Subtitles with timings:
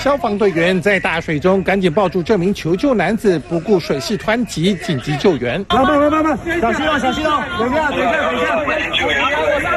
[0.00, 5.62] 消防队员在大水中赶紧抱住这名求救男子，不顾水势湍急，紧急救援。
[5.68, 8.66] 慢慢慢慢慢，小心哦，小心哦，等一下，等一下，等
[9.58, 9.70] 一下。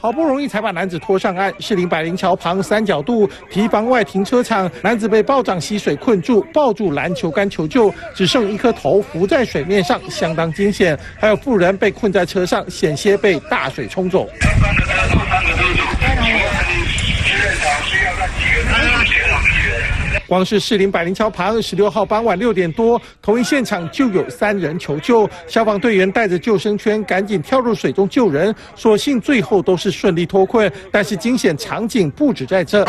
[0.00, 1.52] 好不容易才把男子拖上岸。
[1.58, 10.96] 士林百灵桥旁三角渡堤防外停车场，男子被暴涨溪水困住，抱住篮球杆求救，只剩一颗头浮在水面上，相当惊险。
[11.18, 14.28] 还有妇人被困在车上，险些被大水冲走。
[20.32, 30.72] 光是士林百灵桥旁，十六号傍晚六点多，同一现场就有三人求救，消防队员带着救生圈赶紧跳入水中救人，所幸最后都是顺利脱困。
[30.90, 32.82] 但是惊险场景不止在这。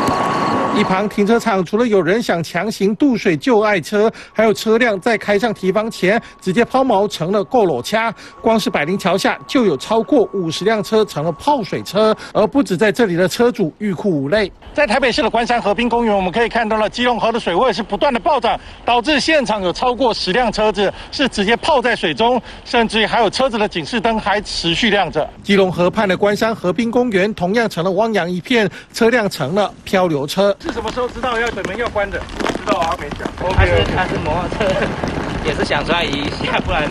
[0.76, 8.12] 一旁停车场除了有人想强行渡水救爱车，还有车辆在开上堤防前直接抛锚成了过裸掐。
[8.42, 14.52] 光是百灵桥下就有超过五十辆车成了泡水车，而不止在这里的车主欲哭无泪。
[14.74, 25.28] 在台北市的关山河滨公园，我们可以看到了基隆河的水位是不断的暴涨，导致现场有超过十辆车子是直接泡在水中，甚至还有车子的警示灯还持续亮着。
[25.44, 30.56] 基隆河畔的关山河滨公园同样成了汪洋一片，车辆成了漂流车。
[30.62, 32.20] 是什么时候知道要水门要关的？
[32.40, 33.28] 知道啊，没讲。
[33.54, 34.74] 他是他是摩托车，
[35.46, 36.84] 也是想转移一下，不然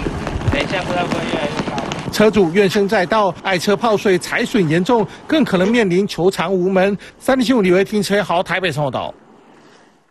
[0.50, 1.82] 等一下不然会越来越高。
[2.12, 6.96] 车主怨声载道，爱车泡水，财损严重，更可能面临求偿无门。
[7.18, 9.14] 三零七五李维停车好，台北送岛。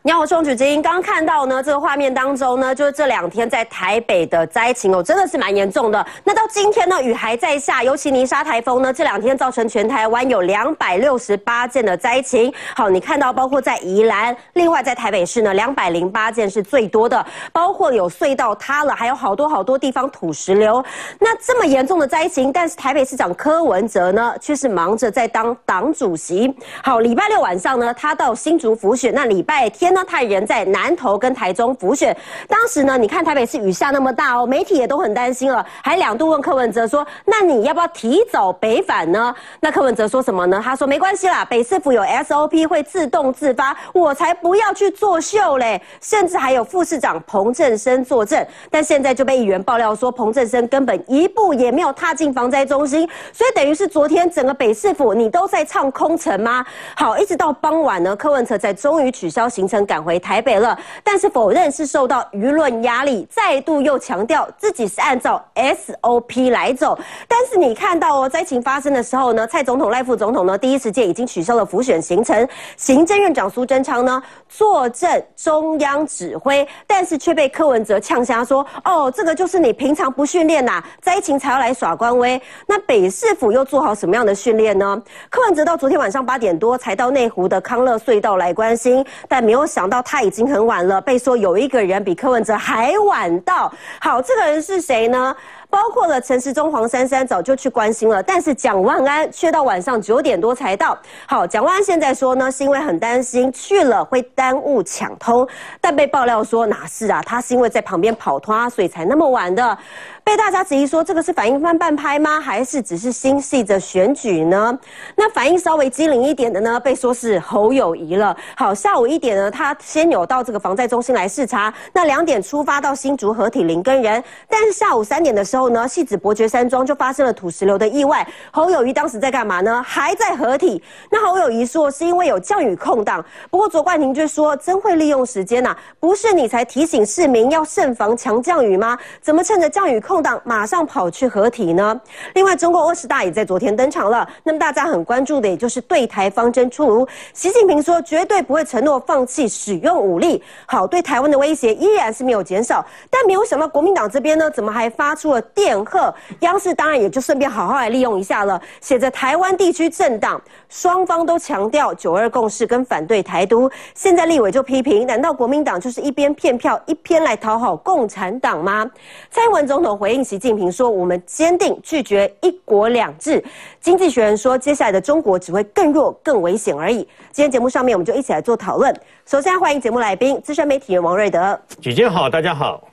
[0.03, 0.81] 你好，中举之音。
[0.81, 6.03] 刚刚看到呢，这个画面当中呢，就是这两天在台北的灾情哦，真的是蛮严重的。
[6.23, 12.51] 那到今天呢，雨还在下，尤其泥沙台风呢，这两天造成全台湾有两百六十八件的灾情。
[12.75, 20.83] 好，你看到包括在宜兰，另外在台北市呢，两百零八件是最多的，包括有隧道塌了，还有好多好多地方土石流。
[21.19, 26.51] 那这么严重的灾情，但是台北市长柯文哲呢，却是忙着在当党主席。
[26.83, 29.90] 好，礼拜六晚上呢，他到新竹府选，那礼拜天。
[29.91, 32.15] 那他人在南投跟台中浮选，
[32.47, 40.61] 当时呢，你看台北市雨下那么大哦，媒体也都很担心了，还两度问柯文哲说：“那你要不要提早北返呢？”那柯文哲说什么呢？
[40.63, 56.65] 他说：“没关系啦，北市府有 SOP 会自动自发，我才不要去作秀嘞。”甚至还有副市长彭振生作证，但现在就被议员爆料说，彭振生根本一步也没有踏进防灾中心，所以等于是昨天整个北市府你都在唱空城吗？
[56.95, 59.80] 好，一直到傍晚呢，柯文哲才终于取消行程。
[59.85, 66.97] 赶回台北了，但是否认是受到舆论压力，再度又强调自己是按照 SOP 来走。
[67.27, 72.47] 但是你看到哦，灾情发生的时候呢，蔡总统、赖副总统呢，第一时间已经取消了浮选行程。
[72.75, 85.01] 行政院长苏贞昌呢，坐镇中央指挥，但是却被柯文哲呛瞎说：“哦，这个就是你平常不训练呐，灾情才要来耍官威。”那北市府又做好什么样的训练呢？
[85.29, 89.61] 柯文哲到昨天晚上八点多才到内湖的康乐隧道来关心，但没有。
[89.71, 93.71] 想到他已经很晚了，被说有一个人比柯文哲还晚到。
[94.01, 95.33] 好，这个人是谁呢？
[95.69, 100.97] 包括了陈时中、黄珊珊早就去关心了，但是蒋万安却到晚上九点多才到。
[101.25, 105.47] 好，蒋万安现在说呢，是因为很担心去了会耽误抢通，
[105.79, 107.23] 但被爆料说哪是啊？
[107.25, 109.77] 他是因为在旁边跑拖，所以才那么晚的。
[110.23, 112.39] 被大家质疑说这个是反应翻半拍吗？
[112.39, 114.77] 还是只是心系着选举呢？
[115.15, 118.35] 那反应稍微机灵一点的呢，被说是侯友谊了。
[118.55, 125.71] 好，下午一点呢，他先有到这个防灾中心来视察，那两点出发到新竹合体林根人，但是下午三点的时候。
[125.71, 128.27] 呢，戏子伯爵山庄就发生了土石流的意外。
[128.51, 129.81] 侯友谊当时在干嘛呢？
[129.81, 130.83] 还在合体。
[131.09, 133.23] 那侯友谊说是因为有降雨空档。
[133.49, 138.97] 不过卓冠廷却说真会利用时间呐，不是你才提醒市民要慎防强降雨吗？
[139.21, 141.97] 怎么趁着降雨空空档马上跑去合体呢？
[142.33, 144.27] 另外，中共二十大也在昨天登场了。
[144.43, 147.07] 那么大家很关注的也就是对台方针出炉。
[147.33, 150.43] 习近平说绝对不会承诺放弃使用武力。
[150.65, 152.85] 好，对台湾的威胁依然是没有减少。
[153.09, 155.41] 但没有想到国民党这边呢，怎么还发出了？
[155.53, 158.61] 电贺，央视当然也就顺便好好来利用一下了。
[158.81, 168.89] 写着台湾地区政党双方都强调九二共识跟反对台独，现在立委就批评，难道国民党就是一边骗票一边来讨好共产党吗？
[169.29, 173.43] 蔡英文总统回应习近平说：“我们坚定拒绝一国两制。”
[173.79, 178.91] 经济学人说：“接下来的中国只会更弱、更危险而已。”今天节目上面我们就一起来做讨论。
[179.27, 182.83] 首先欢迎节目来宾资深媒体人王瑞德，姐姐好，大家好。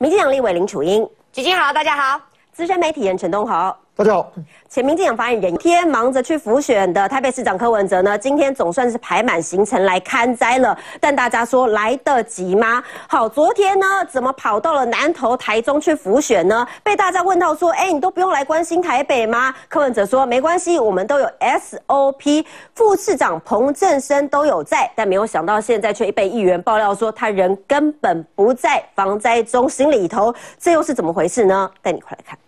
[0.00, 1.08] 民进党立委林楚英。
[1.30, 2.20] 姐姐好，大家好。
[2.52, 4.30] 资深媒体人陈东豪，大家好，
[4.68, 10.76] 前民进党发言人天忙着去辅选的台北市长柯文哲呢，今天总算是排满行程来看灾了。
[11.00, 12.84] 但大家说来得及吗？
[13.08, 16.66] 好，昨天呢，怎么跑到了南投、台中去辅选呢？
[16.82, 19.54] 被大家问到说，哎，你都不用来关心台北吗？
[19.66, 22.44] 柯文哲说，没关系，我们都有 SOP。
[22.74, 31.70] 副市长彭正生都有在，但没有想到现在却被议员爆料说，他人根本不在防灾中心里头，这又是怎么回事呢？
[31.80, 32.38] 带你快来看。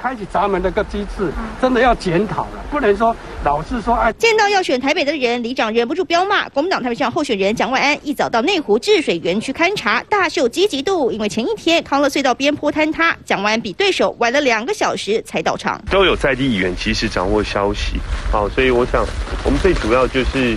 [0.00, 1.28] 开启闸门的个机制，
[1.60, 3.14] 真的要检讨了，不能说
[3.44, 4.12] 老是说哎。
[4.12, 6.48] 见到要选台北的人，里长忍不住彪骂。
[6.50, 11.10] 国民党台北市长候选人蒋万安一早到内湖治水园区勘察，大秀积极度。
[11.10, 15.82] 因为前一天康乐隧道边坡坍塌，蒋万安比对手晚了两个小时才到场。
[15.90, 17.96] 都有在地议员及时掌握消息，
[18.30, 19.04] 好，所以我想
[19.44, 20.56] 我们最主要就是。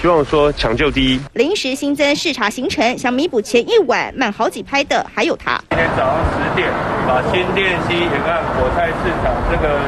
[0.00, 1.20] 希望说抢救第一。
[1.34, 5.60] 临时新增视察行程，想弥补前一晚慢好几拍的，还有他。
[5.70, 6.70] 今天早上十点，
[7.06, 9.80] 把新店溪沿岸果菜市场这个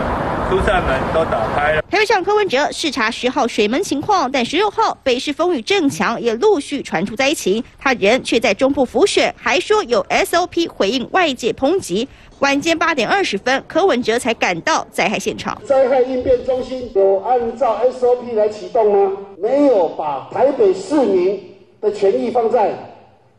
[0.50, 1.82] 疏散门都打开了。
[1.82, 12.08] 台北上柯文哲视察十号水门情况，但十六号北市风雨正强，也陆续传出灾情，他人却在中部浮选，还说有 SOP 回应外界抨击。
[12.40, 15.56] 晚间八点二十分，柯文哲才赶到灾害现场。
[15.64, 19.16] 灾害应变中心有按照 SOP 来启动吗？
[19.38, 22.74] 没有把台北市民的权益放在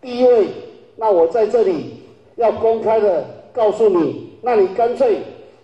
[0.02, 0.48] 第一位。
[0.96, 2.04] 那我在这里
[2.38, 5.18] 要公开的告诉你，那你干脆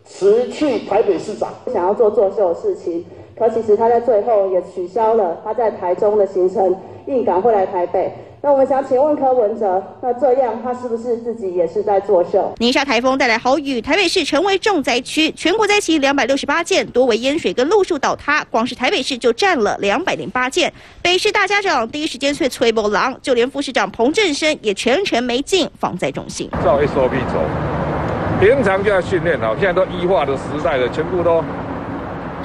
[0.07, 1.54] 辞去台北市长。
[1.71, 3.06] 想要做作秀的事情，
[3.38, 6.75] 可其实他在最后也取消了他在台中的行程，
[7.06, 8.12] 硬赶回来台北。
[8.39, 12.54] 那我们想请问柯文哲，那这样他是不是自己也是在作秀？
[12.59, 20.71] 泥沙台风带来豪雨，台北市成为重灾区，全国灾情两百六十八件，多为淹水跟路树倒塌，光是台北市就占了两百零八件。
[21.01, 26.48] 北市大家长第一时间催催波浪，就连副市长彭振生也全程没进防灾中心。
[26.63, 27.39] 照 SOP 走，
[28.39, 31.44] 平常就要训练好，现在都医化的时代了，全部都。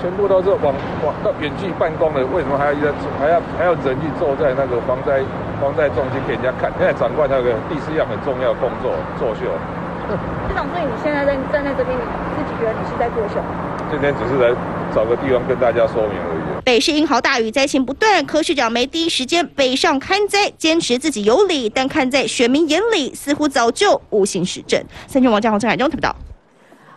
[0.01, 0.75] 全部都是往
[1.07, 2.91] 往到远距办公的，为什么还要
[3.23, 5.23] 还要还要人去坐在那个防灾
[5.63, 6.73] 防灾中心给人家看？
[6.75, 9.47] 现在长官那个第四样很重要工作作秀。
[10.51, 12.03] 市长，所以你现在在站在这边，你
[12.35, 13.39] 自己觉得你是在作秀？
[13.95, 14.51] 今天只是来
[14.91, 16.42] 找个地方跟大家说明而已。
[16.65, 24.81] 北市英豪大雨灾情不断，柯市长没第一时间北上看灾，坚持自己有理，但看在选民眼里，似乎早就无心实政。
[25.09, 26.17] 三军王家宏、郑海中特报道。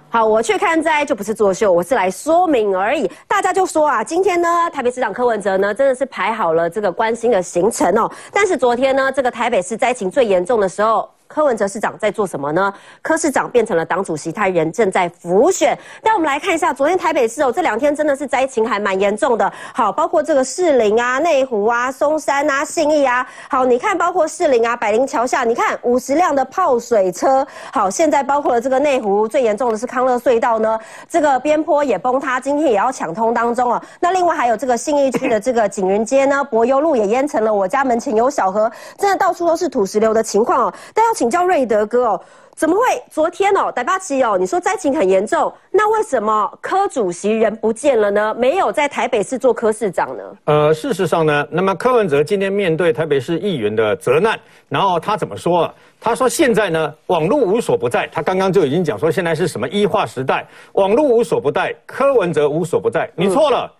[0.07, 3.09] 好，我去看灾就不是作秀，我是来说明而已。
[3.27, 8.09] 大家就说啊，今天呢，台北市长柯文哲呢，真的是排好了这个关心的行程哦。
[8.31, 11.09] 但是昨天呢，这个台北市灾情最严重的时候。
[11.27, 12.74] 柯文哲市长在做什么呢？
[13.01, 15.77] 柯市长变成了党主席，他人正在浮选。
[16.01, 19.51] 但我们来看一下，昨天台北市哦，这两天真的是灾情还蛮严重的。
[19.74, 23.25] 好，包括这个士林啊、内湖啊、松山啊、信义啊。
[23.50, 27.45] 好，你看，包括士林啊、百灵桥下，你看五十辆的泡水车。
[27.74, 30.80] 好，现在包括了这个内湖，最严重的是康乐隧道呢，
[31.10, 33.81] 这个边坡也崩塌，今天也要抢通当中哦。
[34.00, 40.74] 那另外还有这个信义区的这个景云街呢，柏油路也淹成了，我家门前有小河，真的到处都是土石流的情况哦。
[40.94, 42.21] 但要请教瑞德哥哦，
[42.56, 48.35] 怎么会昨天哦，台八七哦，你说灾情很严重，那为什么柯主席人不见了呢？
[48.38, 50.23] 没有在台北市做柯市长呢？
[50.44, 55.73] 呃，事实上呢，那么柯文哲今天面对台北市议员的责难，然后他怎么说？
[56.01, 58.07] 他说现在呢，网络无所不在。
[58.12, 63.09] 他刚刚就已经讲说，现在是什么一化时代，网络无所不在，柯文哲无所不在。
[63.15, 63.71] 你错了，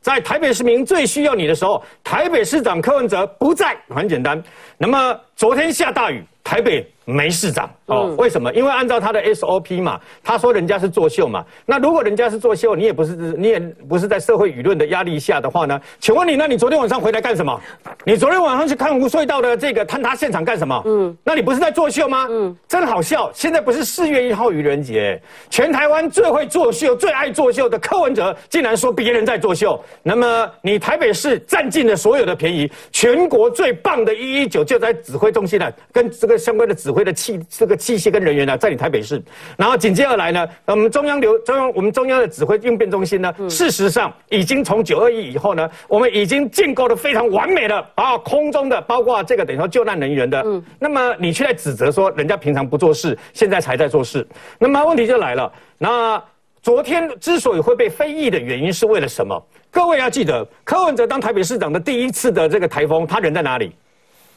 [0.00, 4.40] 在台北市民最需要你的时候，台北市长柯文哲不在，很简单。
[4.78, 6.24] 那么昨天下大雨。
[6.44, 8.52] 台北没市长哦，为什么？
[8.54, 11.44] 因为按照他的 SOP 嘛，他说人家是作秀嘛。
[11.66, 15.80] 那如果人家是作秀，你也不是，你也不是在社会舆论的压力下的话呢？
[15.98, 17.60] 请问你，那你昨天晚上回来干什么？
[18.04, 20.82] 你昨天晚上去看无隧道的这个坍塌现场干什么？
[20.86, 22.26] 嗯，那你不是在作秀吗？
[22.30, 23.30] 嗯，真好笑。
[23.34, 25.20] 现在不是四月一号愚人节，
[25.50, 29.82] 全台湾最会作秀、最爱作秀的柯文哲，竟然说别人在作秀。
[30.02, 36.34] 那么你台北市占尽了所有的便宜，全国最棒的一一九就在指挥中心了，跟这个。
[36.44, 39.22] 相关的指挥的器这个器械跟人员呢，在你台北市，
[39.58, 54.26] 然后紧接而来呢，我们中央流中央我们中央的指挥应变中心呢，事实上已经从九二一以后呢，我们已经建构的非常完美的啊，空中的包括这个等于说救难人员的，嗯，那么你却在指责说人家平常不做事，现在才在做事，
[54.58, 56.22] 那么问题就来了，那
[56.62, 59.38] 昨天之所以会被非议的原因是为了什么？
[59.70, 63.74] 各位要记得，柯文哲当台北市长的第一次的这个台风，他人在哪里？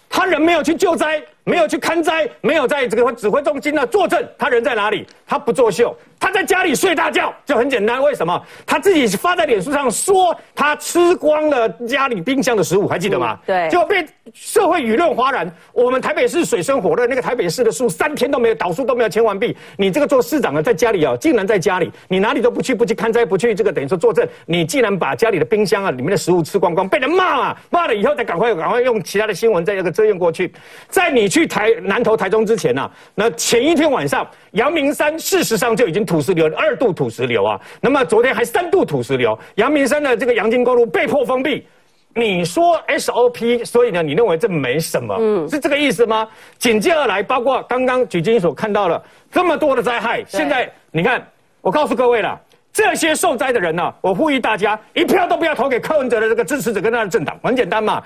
[0.10, 1.22] 他人没有去救灾。
[1.48, 5.08] 没有去看灾，没有在这个指挥中心呢坐镇，他人在哪里？
[5.26, 8.04] 他不作秀，他在家里睡大觉，就很简单。
[8.04, 8.46] 为什么？
[8.66, 13.40] 他自己发在脸书上说他吃光了家里冰箱的食物，还记得吗？
[13.46, 15.50] 对就被社会舆论哗然。
[15.72, 19.56] 我们台北市水深火热，那个台北市的树三天都没有倒树都没有签完毕。
[19.78, 30.52] 你这个做市长的在家里哦，竟然在家里，你哪里都不去，不去看灾，不去这个等于说作证，你竟然把家里的冰箱啊里面的食物吃光光，被人骂啊，骂了以后再赶快赶快用其他的新闻再这个遮掩过去。
[30.90, 41.68] 在你去台南投、台中之前呢、啊，那前一天晚上，阳明山事实上就已经土石流二度土石流啊，那么昨天还三度土石流，阳明山的这个阳金公路被迫封闭。
[42.16, 46.28] 你说 SOP，所以呢，你认为这没什么，嗯，是这个意思吗？
[46.58, 51.24] 紧接而来，包括刚刚举金所看到了这么多的灾害，现在你看，
[51.62, 52.40] 我告诉各位了。
[52.78, 58.04] 这些受灾的人呢、我呼吁大家一票都不要投给柯文哲的这个支持者跟他的政党，很简单嘛，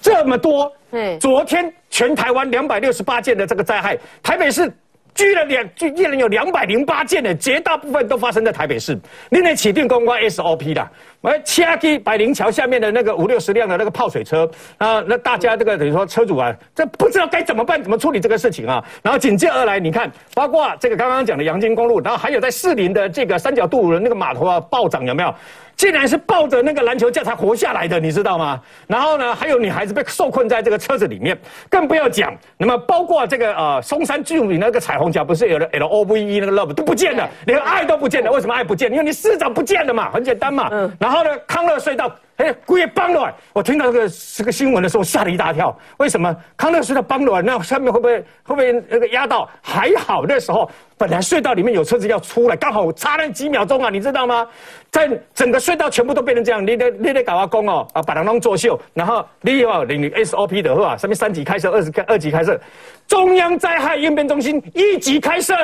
[0.00, 4.72] 这么多，对昨天全台湾两百六十八件的这个灾害，台北市
[5.14, 8.98] 居然两居然有两百零八件的，绝大部分都发生在台北市。
[9.28, 10.88] 你得起定公关 SOP 的，
[11.30, 18.84] 来掐去百灵桥下面的那个五六十辆的那个泡水车啊，那大家这个等于说车主啊，这不知道该怎么办，怎么处理这个事情啊？
[19.02, 25.34] 然后紧接而来，你看，包括这个刚刚讲的阳金公路，然后还有在士林的这个三角渡轮那个码头啊暴涨，有没有？
[25.76, 28.60] 竟然是抱着那个篮球架才活下来的，你知道吗？
[28.86, 31.36] 然后呢，还有女孩子被受困在这个车子里面，
[31.68, 32.32] 更不要讲。
[32.56, 38.30] 那么包括这个呃松山巨名那个彩虹桥，不是有了 L O V E 那个 love 都不见了，连爱都不见了。
[38.30, 38.88] 为什么爱不见？
[38.88, 40.68] 因为你市长不见了嘛，很简单嘛。
[40.70, 42.10] 嗯然后后呢，康乐隧道。
[42.36, 43.32] 哎，故意帮了！
[43.52, 45.78] 我听到这个这个新闻的时候吓了一大跳。
[45.98, 47.40] 为什么康乐隧道帮了？
[47.40, 49.48] 那下面会不会会不会那个压到？
[49.62, 50.68] 还好那时候
[50.98, 54.44] 本来隧道里面有车子要出来，刚好差那几秒钟啊，你知道吗？
[54.90, 62.60] 在整个隧道全部都变成这样，你得你得搞阿公哦啊，把人弄作秀，然后你要领 SOP 的话，上面三级开设，二级二级开设，
[63.06, 65.54] 中央灾害应变中心一级开设。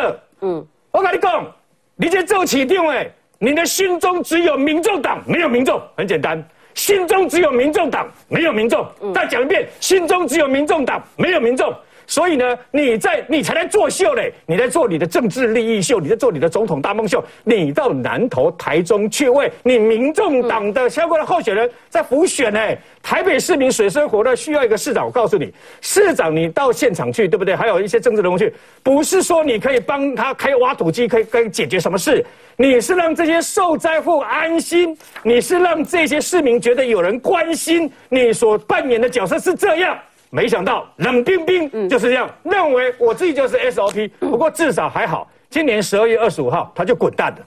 [0.42, 1.45] 嗯，我跟你讲，
[1.97, 6.47] 你这做起定位，你的心中只有民众党，没有民众，很简单。
[6.75, 8.87] 心中只有民众党，没有民众。
[9.14, 11.75] 再讲一遍，心中只有民众党，没有民众。
[12.11, 17.25] 所以呢，你在你才在作秀嘞，你在做你的政治利益秀，你在做你的总统大梦秀。
[17.45, 22.61] 你到南投、台中去为你民众党的相关的候选人在辅选呢。
[23.00, 25.07] 台北市民水深火热，需要一个市长。
[25.07, 27.55] 我告诉你，市长你到现场去，对不对？
[27.55, 28.52] 还有一些政治人物去，
[28.83, 32.26] 不是说你可以帮他开挖土机，可以可以解决什么事。
[32.57, 39.97] 你是让这些受灾户安心，你是让这些市民觉得有人关心你所扮演的角色是这样。
[40.30, 44.08] 没想到冷冰冰就是这样，认为我自己就是 SOP。
[44.20, 47.38] 不过至少还好，今年十二月二十五号他就滚蛋了。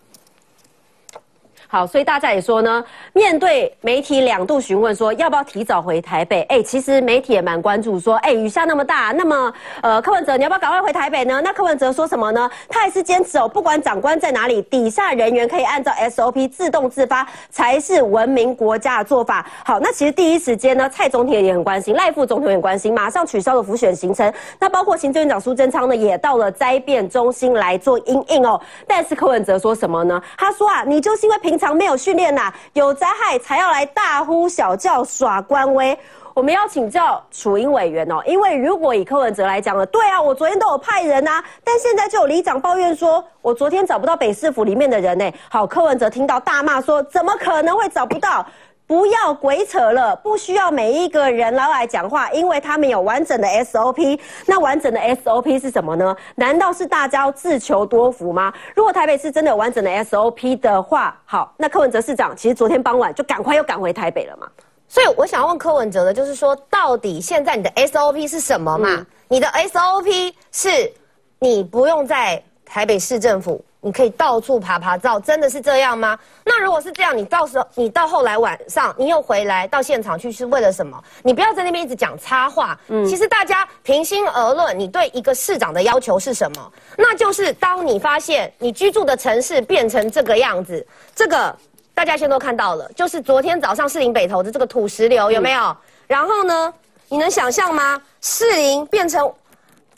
[1.74, 9.52] 好，所以大家也说呢，面对媒体两度询问说要不要提早回台北，哎，其实媒体也蛮关注说，哎，雨下那么大，那么
[9.82, 11.42] 呃，柯文哲你要不要赶快回台北呢？
[11.44, 12.48] 那柯文哲说什么呢？
[12.70, 19.44] 他还是坚持哦，不管长官在哪里，底下人员可以按照 SOP 自动自发才是文明国家的做法。
[19.66, 24.32] 好，那其实第一时间呢，蔡总统也很关心，赖副总统也很关心，马上取消了浮选行程。
[24.60, 28.62] 那包括行政院长苏贞昌呢，也到了灾变中心来做应应哦。
[28.86, 30.22] 但是柯文哲说什么呢？
[30.38, 35.98] 他说啊，你就是因为平常没有训练呐，有灾害才要来大呼小叫耍官威。
[36.34, 45.32] 我们要请教楚英委员哦，因为如果以柯文哲来讲了，对啊，我昨天都有派人啊，但现在就有里长抱怨说，我昨天找不到北市府里面的人呢。
[45.48, 48.44] 好，柯文哲听到大骂说，怎么可能会找不到？
[48.86, 54.20] 不要鬼扯了，不需要每一个人来来讲话，因为他们有完整的 SOP。
[54.46, 56.16] 那完整的 SOP 是什么呢？
[56.36, 58.54] 难道是大家要自求多福吗？
[58.76, 64.48] 如果台北市真的有完整的 SOP 的话，好，那柯文哲市长其实昨天傍晚就赶快又赶回台北了嘛。
[64.88, 69.04] 所以我想要问柯文哲的，就是说，到底现在你的 SOP 是什么嘛？
[69.28, 70.92] 你的 SOP 是
[71.40, 76.18] 你不用在台北市政府，你可以到处爬爬照，真的是这样吗？
[76.44, 80.98] 那如果是这样，你到时候你到后来晚上你又回来到现场去，是为了什么？
[81.22, 82.80] 你不要在那边一直讲插话。
[82.88, 86.72] 嗯，其实大家平心而论，你对一个市长的要求是什么？
[86.98, 91.56] 那就是当你发现你居住的城市变成这个样子，这个。
[91.96, 95.78] 大家现在都看到了，就是昨天早上士林北投的这个土石流有没有？
[96.08, 96.74] 然后呢，
[97.08, 98.02] 你能想象吗？
[98.20, 99.32] 士林变成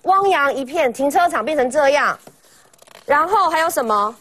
[0.03, 2.19] 汪洋一片，停车场变成这样，
[3.05, 4.15] 然后还有什么？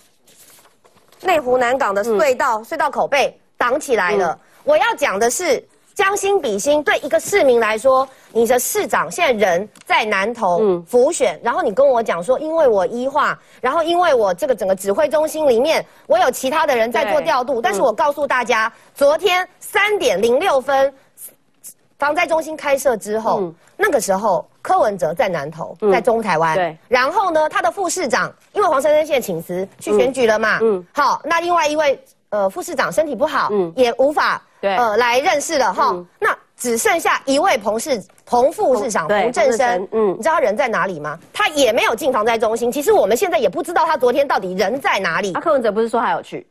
[1.23, 4.39] 内湖南港的隧道，隧道口被挡起来了。
[4.65, 5.67] 我要讲的是。
[5.95, 20.93] 将心比心，对一个市民来说，你的市长现在人在南投浮选，然后你跟我讲说，因为我医化，然后因为我这个整个指挥中心里面，我有其他的人在做调度，但是我告诉大家，昨天三点零六分，
[21.97, 26.55] 防灾中心开设之后，那个时候柯文哲在南投，嗯在中台湾。
[26.57, 26.75] 对。
[26.89, 35.95] 然后呢，他的副市长因为黄珊珊现在请辞去选举了嘛，嗯，好，那另外一位呃副市长身体不好，嗯，也无法对呃来认识了哈。
[36.19, 41.19] 那只剩下一位彭市彭副市长对彭振彭振生生，嗯你知道他人在哪里吗？
[41.33, 42.73] 他也没有进防灾中心。
[42.73, 45.35] 其实我们现在也不知道他昨天到底人在哪里。
[45.35, 46.47] 啊，柯文哲不是说他有去？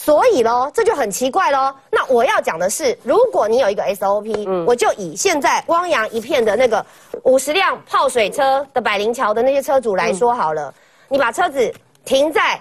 [0.00, 1.74] 所以咯，这就很奇怪咯。
[1.90, 6.86] 那我要讲的是，如果你有一个 SOP，、我就以现在汪洋一片的那个
[7.24, 10.72] 五十辆泡水车的百灵桥的那些车主来说好了，
[11.08, 11.74] 你把车子
[12.04, 12.60] 停在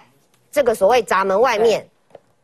[0.51, 1.87] 这个所谓闸门外面，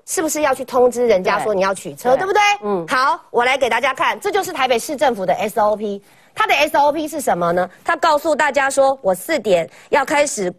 [0.06, 2.42] 是不是要去通知人家说你要取车，对对不对？
[2.64, 6.00] 嗯，好，我来给大家看，这就是台北市政府的 SOP。
[6.36, 7.70] 它的 SOP 是什么呢？
[7.84, 10.52] 它告诉大家说，我四点要开始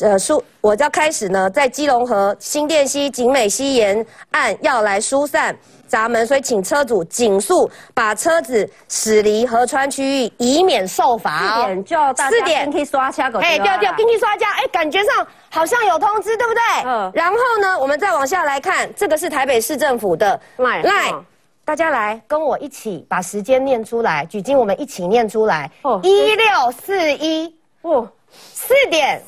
[0.00, 5.54] 呃疏，我要开始呢，在基隆河、新店溪、景美溪沿岸要来疏散
[5.86, 11.60] 闸门，所以请车主紧速把车子驶离河川区域，以免受罚、哦。
[11.60, 12.60] 四点就大家四点
[13.42, 16.60] 哎，对对，进去刷家，哎，感觉上好像有通知，对不对？
[16.86, 17.10] 嗯。
[17.12, 21.24] 然后呢，我们再往下来看，这个是台北市政府的 Line，嗯
[21.64, 25.70] 大家来跟我一起把时间念出来，举金我们一起念出来。
[25.82, 28.08] 哦，一六四一，哦，
[28.52, 29.22] 四点，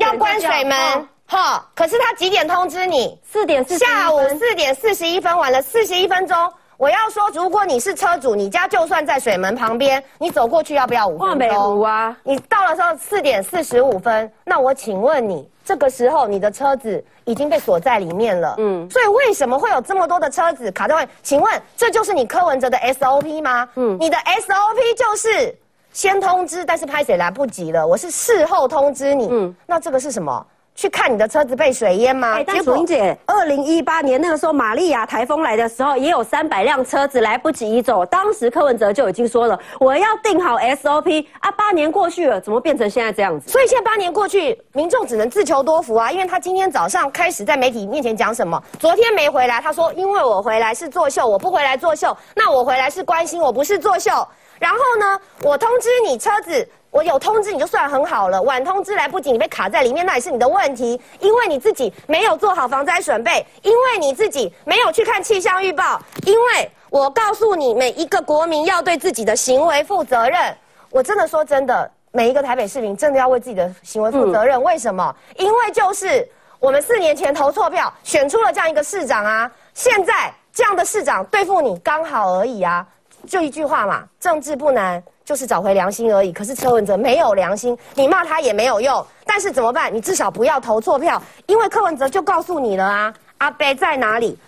[0.00, 1.08] 要关水门。
[1.26, 3.18] 哈，可是他几点通知你？
[3.30, 6.52] 四点四下午四点四十一分，晚了四十一分钟。
[6.78, 11.84] 我要说，如果你是车主，你家就算在水门旁边，你走过去要不要五分万北湖钟？
[11.84, 21.06] 啊，你到了时候四点四十五分，那我请问你，这个时候你的车子已经被锁在里面了，嗯，所以为什么会有这么多的车子卡在外？
[21.22, 23.68] 请问这就是你柯文哲的 SOP 吗？
[23.74, 25.54] 嗯，你的 SOP 就是
[25.92, 30.46] 先通知，但是拍谁来不及了，我是事后通知你，嗯，那这个是什么？
[30.76, 32.34] 去看你的车子被水淹吗？
[32.34, 41.50] 哎，但楚英姐，二零一八年那个时候玛利亚台风来的时候，也有三百辆车子来不及移走，当时柯文哲就已经说了，我要定好 SOP 啊。
[41.50, 43.50] 八年过去了，怎么变成现在这样子？
[43.50, 46.12] 所以现在八年过去，民众只能自求多福啊！
[46.12, 48.62] 因为他今天早上开始在媒体面前讲什么？
[48.78, 54.12] 昨天没回来，他说因为我回来是作秀，我不回来作秀，那我回来是关心，我不是作秀。
[54.58, 56.68] 然后呢，我通知你车子。
[56.90, 70.56] 我有通知你就算很好了，晚通知来不及，你被卡在里面，那也是你的问题，因为你自己没有做好防灾准备，因为你自己没有去看气象预报，因为我告诉你，每一个国民要对自己的行为负责任。
[70.88, 74.60] 我真的说真的，每一个台北市民真的要为自己的行为负责任。
[74.62, 75.14] 为什么？
[75.36, 76.26] 因为就是
[76.58, 82.84] 我们四年前投错票，选出了这样一个市长啊，现在这样的市长对付你刚好而已啊，
[83.28, 85.00] 就一句话嘛，政治不难。
[85.28, 86.32] 就是找回良心而已。
[86.32, 89.06] 可是柯文哲没有良心，你骂他也没有用。
[89.26, 89.94] 但是怎么办？
[89.94, 94.38] 你至少不要投错票，因为柯文哲就告诉你了啊，阿北在哪里？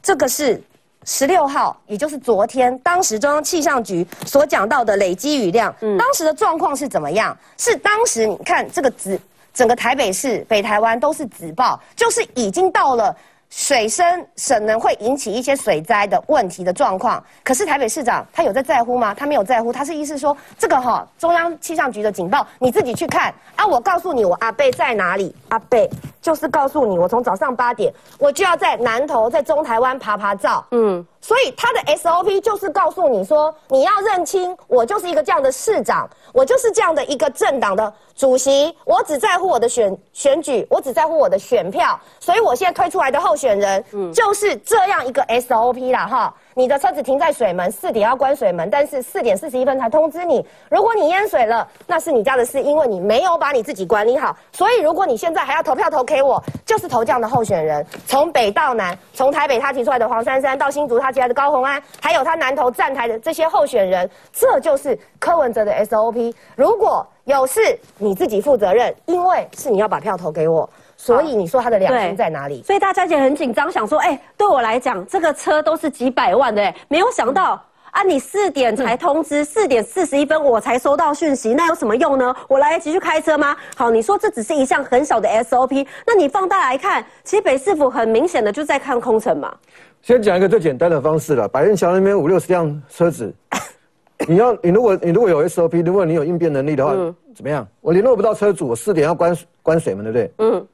[0.00, 0.62] 这个是
[1.04, 7.36] 十六号，也就是昨天，当时中央气象局所讲到的累积雨量，嗯，当时的状况是怎么样？
[7.58, 9.20] 是当时你看这个紫，
[9.52, 13.16] 整个台北市、北台湾都是紫报，就是已经到了。
[13.50, 19.14] 水深可能会引起一些水灾的问题的状况，可是台北市长他有在在乎吗？
[19.14, 23.32] 他没有在乎，他是意思说这个哈、中央气象局的警报你自己去看。
[23.56, 25.88] 啊，我告诉你我阿贝在哪里，阿贝
[26.20, 46.34] 就是告诉你我从早上八点我就要在南投在中台湾爬爬照，嗯，所以他的 SOP 就是告诉你说你要认清我就是一个这样的市长，我就是这样的一个政党的主席，我只在乎我的选选举，我只在乎我的选票，所以我现在推出来的候选人，嗯，就是这样一个 SOP 啦，哈。
[46.56, 50.46] 你的车子停在水门，四点要关水门，但是四点四十一分才通知你。
[50.70, 54.36] 如果你淹水了，那是你家的事，因为你没有把你自己管理好。
[54.52, 66.32] 所以，如果你现在还要投票投给我，就是投这样的候选人，从北到南，从台北他提出来的黄珊珊，到新竹他提来的高虹安，还有他南投站台的这些候选人，这就是柯文哲的 SOP。
[66.54, 70.68] 如果有事，你自己负责任，因为是你要把票投给我。
[71.04, 72.62] 所以你说他的良心在哪里？
[72.62, 77.62] 所以大家也很紧张，想说，哎、对我来讲，这个车都是几百万的，哎，没有想到。
[77.90, 78.02] 啊！
[78.02, 82.34] 你四点才通知，四点四十一分我才收到讯息，那有什么用呢？
[82.48, 83.56] 我来得及去开车吗？
[83.76, 89.54] 好，你说这只是一项很小的 SOP，那你放大来看，其实北市府很明显的就在看空城嘛。
[90.02, 93.32] 先讲一个最简单的方式了，百人桥那边五六十辆车子，
[94.26, 96.92] 你要你如果你如果有 SOP，如果你有应变能力的话，
[97.32, 97.64] 怎么样？
[97.80, 100.32] 我联络不到车主，我四点要关关水门，对不对？
[100.38, 100.66] 嗯，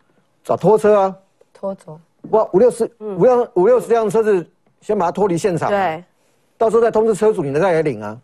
[0.44, 1.16] 找拖车啊，
[1.52, 1.98] 拖走。
[2.30, 4.46] 哇，五六十五辆五六十辆车子，
[4.80, 5.70] 先把它脱离现场。
[5.70, 6.02] 对。
[6.58, 8.18] 到时候再通知车主，你再来领啊。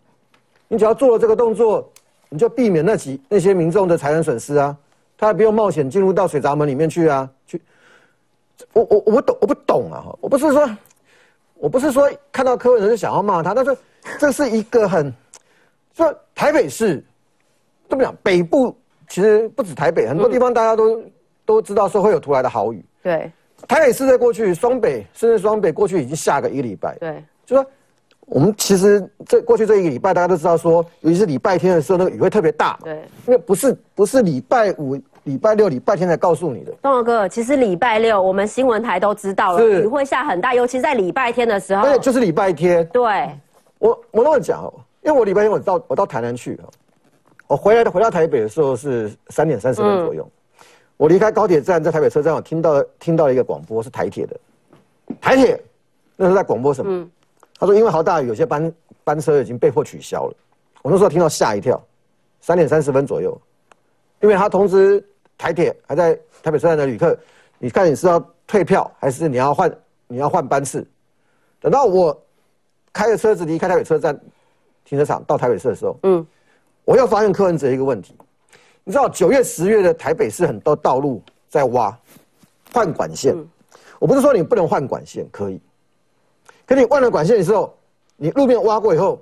[0.67, 1.89] 你只要做了这个动作，
[2.29, 4.77] 你就避免那几那些民众的财产损失啊。
[5.17, 7.27] 他也不用冒险进入到水闸门里面去啊。
[7.47, 7.59] 去，
[8.73, 10.05] 我我我不懂，我不懂啊！
[10.21, 10.69] 我不是说，
[11.55, 13.75] 我不是说看到柯文哲就想要骂他，但是
[14.19, 15.11] 这是一个很，
[15.95, 17.03] 说台北市
[17.89, 18.15] 怎么讲？
[18.21, 18.77] 北部
[19.09, 21.01] 其实不止台北，很多地方大家都、
[21.47, 22.85] 都知道说会有突来的好雨。
[23.01, 23.31] 对
[23.67, 26.95] 台北市在过去，双北甚至双北过去已经下个一个礼拜。
[26.99, 27.65] 对，就说
[28.27, 32.77] 我们其实这过去这一个礼拜，大家都知道说，尤其是礼拜天的时候，那个雨会特别大。
[32.83, 36.71] 对，因为不是不是礼拜五、礼拜六、礼拜天才告诉你的。
[36.83, 41.83] 东豪哥，其实礼拜六我们新闻台都知道了，雨会下很大，尤其在礼拜天的时候。
[41.83, 43.31] 对就是礼拜天，对，
[43.79, 46.69] 我我那么讲哦，因为我礼拜天我到我到台南去哦，
[47.47, 50.29] 我回来的回到台北的时候是三点三十分左右，
[50.97, 54.39] 我离开高铁站，在台北车站，我听到听到了一个广播是台铁的，
[55.21, 55.61] 台铁
[56.15, 57.07] 那时候在广播什么？
[57.59, 60.33] 他说因为好大雨，有些班班车已经被迫取消了。
[60.81, 61.81] 我那时候听到吓一跳，
[62.41, 63.39] 三点三十分左右，
[64.21, 65.03] 因为他通知
[65.37, 67.17] 台铁还在台北车站的旅客，
[67.59, 70.85] 你看你是要退票还是你要换你要换班次？
[71.59, 72.15] 等到我
[72.93, 74.19] 开着车子离开台北车站
[74.85, 76.25] 停车场到台北市的时候，嗯，
[76.85, 78.15] 我又发现柯文哲一个问题，
[78.87, 81.93] 你知道九月十月的台北市很多道路在挖
[82.71, 83.35] 换管线，
[83.99, 85.59] 我不是说你不能换管线，可以，
[86.65, 87.75] 可你换了管线的时候，
[88.15, 89.21] 你路面挖过以后，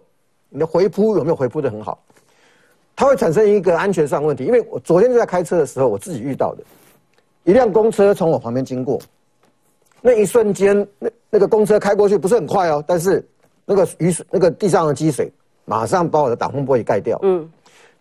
[0.50, 2.00] 你的回铺有没有回铺的很好？
[2.96, 6.64] 它会产生一个安全上问题，因为我昨天就在开车的时候，我自己遇到的，
[7.44, 9.02] 一辆公车从我旁边经过，
[10.00, 13.28] 那一瞬间，那那个公车开过去不是很快哦，但是
[13.66, 15.34] 那个雨水，那个地上的积水，
[15.66, 17.20] 马上把我的挡风玻璃盖掉。
[17.24, 17.52] 嗯，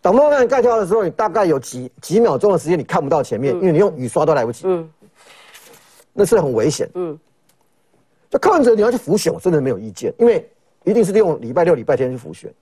[0.05, 4.65] 挡风玻璃盖掉的时候，你大概有几几秒钟的时间，你看不到前面，因为你用雨刷都来不及。
[4.67, 4.87] 嗯，
[6.13, 6.87] 那是很危险。
[6.93, 7.19] 嗯，
[8.29, 10.47] 就柯文哲你要去浮选，我真的没有意见，因为
[10.85, 12.53] 一定是利用礼拜六、礼拜天去浮选。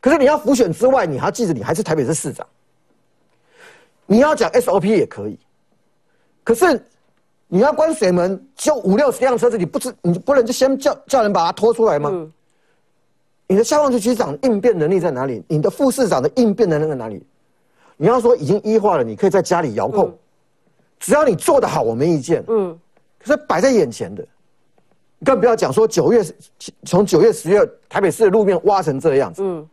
[0.00, 2.46] 可是你要浮选之外，你还要记着，你还是台北市市长。
[4.06, 5.38] 你要讲 SOP 也可以，
[6.42, 6.82] 可是
[7.46, 12.10] 你要关水门，就五六十辆车子，你不知你不能就先叫叫人把它拖出来吗？
[13.52, 15.44] 你的消防局局长应变能力在哪里？
[15.46, 17.22] 你的副市长的应变能力在哪里？
[17.98, 20.10] 你要说已经医化了，你可以在家里遥控，
[20.98, 22.42] 只要你做得好，我没意见。
[22.48, 22.74] 嗯，
[23.18, 24.26] 可是摆在眼前的，
[25.22, 26.24] 更不要讲说九月
[26.86, 27.60] 从九月十月
[27.90, 29.42] 台北市的路面挖成这样子。
[29.44, 29.68] 嗯，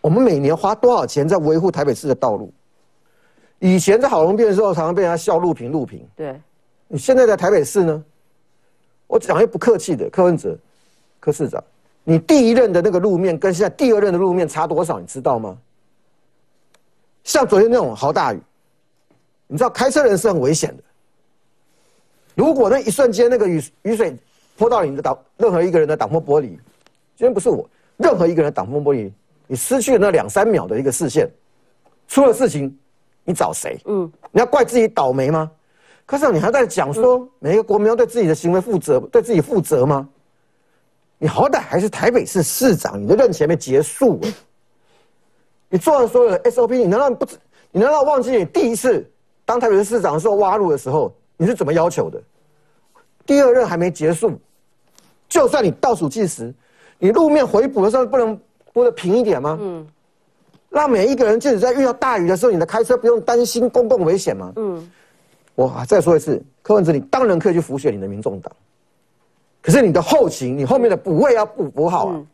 [0.00, 2.52] 我们每年花多少钱在维护台北市的道路？
[3.58, 6.08] 以前在好龙变的时候，常常被人家笑路平路平。
[6.14, 6.40] 对，
[6.86, 8.04] 你现在在台北市呢？
[9.08, 10.56] 我讲一不客气的，柯文哲，
[11.18, 11.64] 柯市长，
[12.10, 14.98] 你第一任的那个路面跟现在第二任的路面差多少？
[14.98, 15.54] 你知道吗？
[17.22, 18.40] 像昨天那种豪大雨，
[19.46, 20.82] 你知道开车人是很危险的。
[22.34, 24.16] 如果那一瞬间那个雨雨水
[24.56, 26.46] 泼到你的挡任何一个人的挡风玻璃，
[27.14, 27.68] 今天不是我，
[27.98, 29.12] 任何一个人挡风玻璃，
[29.46, 31.30] 你失去了那两三秒的一个视线，
[32.06, 32.74] 出了事情，
[33.22, 33.78] 你找谁？
[33.84, 35.50] 嗯，你要怪自己倒霉吗？
[36.06, 40.08] 可是你还在讲说每一个国民要对自己的行为负责，对自己负责吗？
[41.18, 44.20] 你好歹还是台北市市长，你的任期还没结束，
[45.68, 47.36] 你做了所有的 SOP，你难道不知？
[47.70, 49.04] 你难道忘记你第一次
[49.44, 52.22] 当台北市市长的时候挖路的时候你是怎么要求的？
[53.26, 54.32] 第二任还没结束，
[55.28, 56.54] 就算你倒数计时，
[56.98, 58.38] 你路面回补的时候不能
[58.72, 59.58] 拨的平一点吗？
[59.60, 59.86] 嗯，
[60.70, 64.52] 让每一个人，即使在遇到大雨的时候，你的开车不用担心公共危险吗？
[64.56, 64.90] 嗯，
[65.56, 68.50] 我再说一次，柯文哲，你当然可以去辅选你的民众党，
[69.68, 72.24] 可是你的后勤，你后面的补位要补补好啊，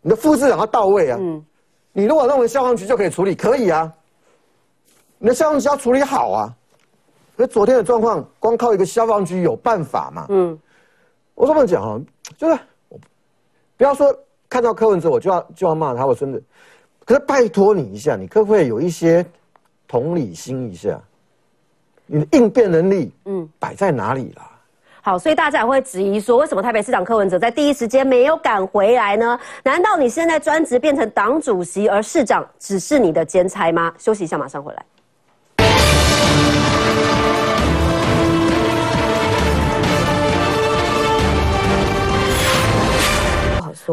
[0.00, 1.18] 你的副市长要到位啊。
[1.20, 1.44] 嗯，
[1.92, 3.92] 你如果认为消防局就可以处理，可以啊，
[5.18, 6.56] 你的消防局要处理好啊。
[7.36, 10.24] 可昨天的状况，光靠一个消防局有办法吗？
[10.30, 10.58] 嗯，
[11.34, 12.00] 我这么讲啊，
[12.38, 12.58] 就是
[13.76, 16.40] 不要说看到柯文哲我就要就要骂他，我真的，
[17.04, 19.26] 可是拜托你一下，你可不可以有一些
[19.86, 20.98] 同理心一下？
[22.06, 24.57] 你的应变能力，嗯，摆在哪里啦？
[25.08, 29.40] 好，所以大家也会质疑说，为什么台北市长柯文哲在第一时间没有赶回来呢？
[29.64, 33.90] 难道你现在专职变成党主席，而市长只是你的兼差吗？
[33.96, 34.84] 休息一下，马上回来。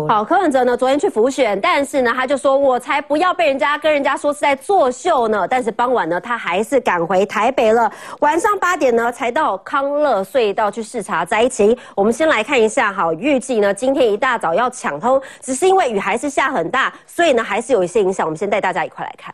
[0.07, 0.75] 好，柯文哲呢？
[0.75, 7.89] 昨天去浮选，但是呢，他就说：“我才不要被人家跟人家说是在作秀呢。”但是傍晚呢，他还是赶回台北了。
[8.19, 11.77] 晚上八点呢，才到康乐隧道去视察灾情。
[11.95, 18.25] 我们先来看一下，哈，预计呢今天一大早要抢通，只是因为雨还是下很大，所以呢还是有一些影响。
[18.25, 19.33] 我们先带大家一块来看。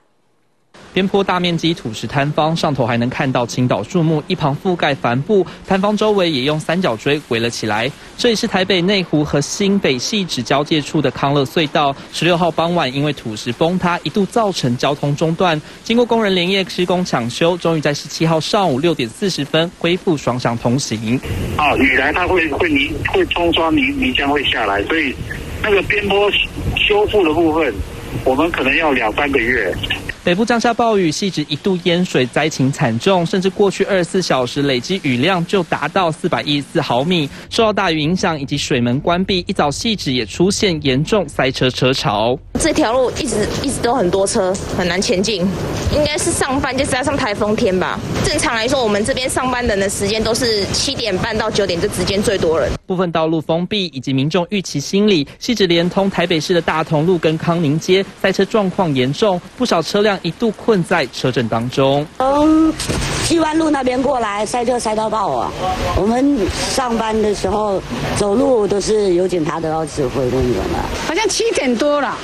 [0.93, 5.45] 边坡大面积土石坍方，上头还能看到青岛树木，一旁覆盖帆布。
[5.67, 7.89] 坍方周围也用三角锥围了起来。
[8.17, 11.95] 这里是台北内湖和新北细指交界处的康乐隧道。
[12.12, 15.60] 十六号傍晚，因为土石崩塌，一度造成交通中断。
[15.82, 21.17] 经过工人连夜施工抢修，终于在十七号上午六点四十分恢复双向通行。
[21.56, 25.15] 啊，雨来它会会泥会冲刷泥泥浆会下来，所以
[25.63, 26.30] 那个边坡
[26.75, 27.73] 修复的部分，
[28.25, 29.73] 我们可能要两三个月。
[30.24, 37.28] 北部降下暴雨，细致一度淹水，灾情惨重，甚至过去二十四小时累积雨量就达到四百一十四毫米。
[37.50, 42.38] 受到大雨影响以及水门关闭，一早细致也出现严重塞车车潮。
[42.60, 45.42] 这条路一直一直都很多车，很难前进。
[45.92, 48.00] 应该是上班，就是要上台风天吧。
[48.24, 52.70] 正常来说，我们这边上班人的时间都是七点半到九点这之间最多人。
[52.86, 60.11] 部分道路封闭，以及民众预期心理，细致连通台北市的大同路跟康宁街塞车状况严重，不少车辆。
[60.21, 62.06] 一度困在车阵当中。
[62.17, 62.74] 从
[63.24, 65.52] 西湾路那边过来，塞车塞到爆啊！
[65.95, 66.38] 我们
[66.69, 67.82] 上班的时候
[68.17, 70.80] 走路都是有警察都要指挥的那种的。
[71.08, 72.17] 好像七点多了，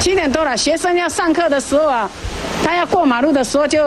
[0.00, 2.10] 七点多了，学生要上课的时候啊，
[2.64, 3.78] 他要过马路的时候就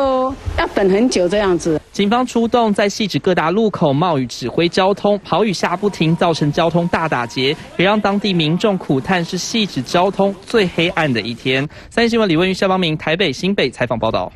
[0.55, 1.81] 要等很久这样子。
[1.91, 11.67] 警方出动在细致各大路口冒雨指挥交通，跑雨下不停，造成交通大打劫，也让当地民众苦叹是细致交通最黑暗的一天。
[11.89, 14.31] 三立新闻李文玉、肖邦明台北新北采访报道。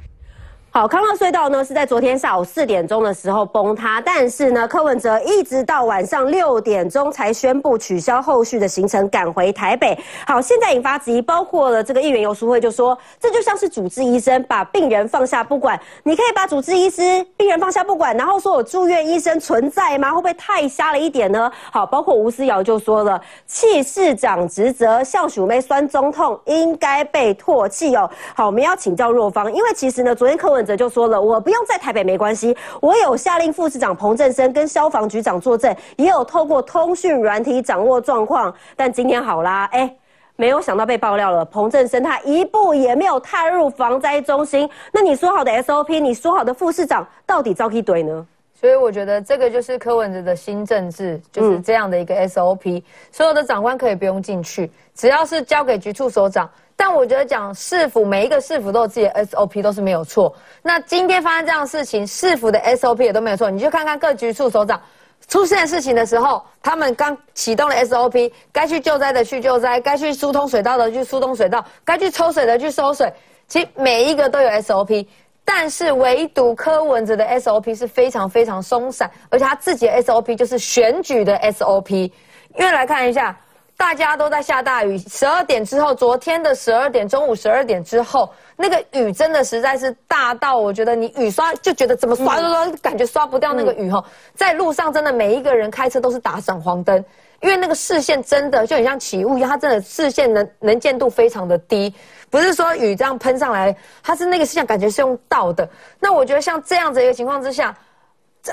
[0.73, 9.99] 好，康乐隧道呢是在昨天下午四点钟的时候崩塌，但是呢，柯文哲一直到晚上六点钟才宣布取消后续的行程，赶回台北。
[10.25, 17.01] 好，现在引发质疑，包括了这个议员游淑慧就说，这就像是主治医生把病人放下不管，你可以把主治医师
[17.35, 20.11] 病人放下不管，然后说我住院医生存在吗？
[20.11, 21.51] 会不会太瞎了一点呢？
[21.69, 28.09] 好，包括吴思瑶就说了，弃市长职责，校署妹酸中痛，应该被唾弃哦。
[28.33, 30.60] 好，我们要请教若芳，因为其实呢，昨天柯文。
[30.65, 38.53] 就说了，我不用在台北没关系，我有下令副市长彭振生跟消防局长作证，也有透过通讯软体掌握状况。
[38.75, 39.95] 但今天好啦，哎，
[40.35, 44.69] 没有想到被爆料了，彭振生他一步也没有踏入防灾中心。
[44.91, 48.25] 那你说好的 SOP，你说好的副市长到底遭一怼呢？
[48.61, 56.47] 所以我觉得这个就是柯文哲的新政治，就是这样的一个 SOP，所有的长官可以不用进去，只要是交给局处首长。
[56.75, 60.31] 但我觉得讲市府每一个市府都有自己的 SOP 都是没有错。
[60.61, 63.49] 那今天发生这样的事情，市府的 SOP 也都没有错。
[63.49, 64.79] 你去看看各局处首长
[65.27, 73.11] 出现事情的时候，他们刚启动了 SOP，该去救灾的去救灾，该去疏通水道的去疏通水道，该去抽水的去抽水。
[73.47, 75.05] 其实每一个都有 SOP，
[75.43, 82.11] 但是唯独柯文哲的 SOP 是非常非常松散，而且他自己的 SOP 就是选举的 SOP。
[82.57, 83.37] 因为来看一下。
[83.77, 94.03] 大家都在下大雨，十二点之后，昨天的十二点，中午十二点之后，那个雨真的实在是大到，我觉得你雨刷就觉得怎么刷都感觉刷不掉那个雨哈。
[94.35, 97.03] 在路上真的每一个人开车都是打闪黄灯，
[97.41, 101.93] 因为那个视线真的就很像起雾一样，它真的视线能能见度非常的低，
[102.29, 105.67] 不是说雨这样喷上来，它是那个视线感觉是用倒的。
[105.99, 107.75] 那我觉得像这样子一个情况之下。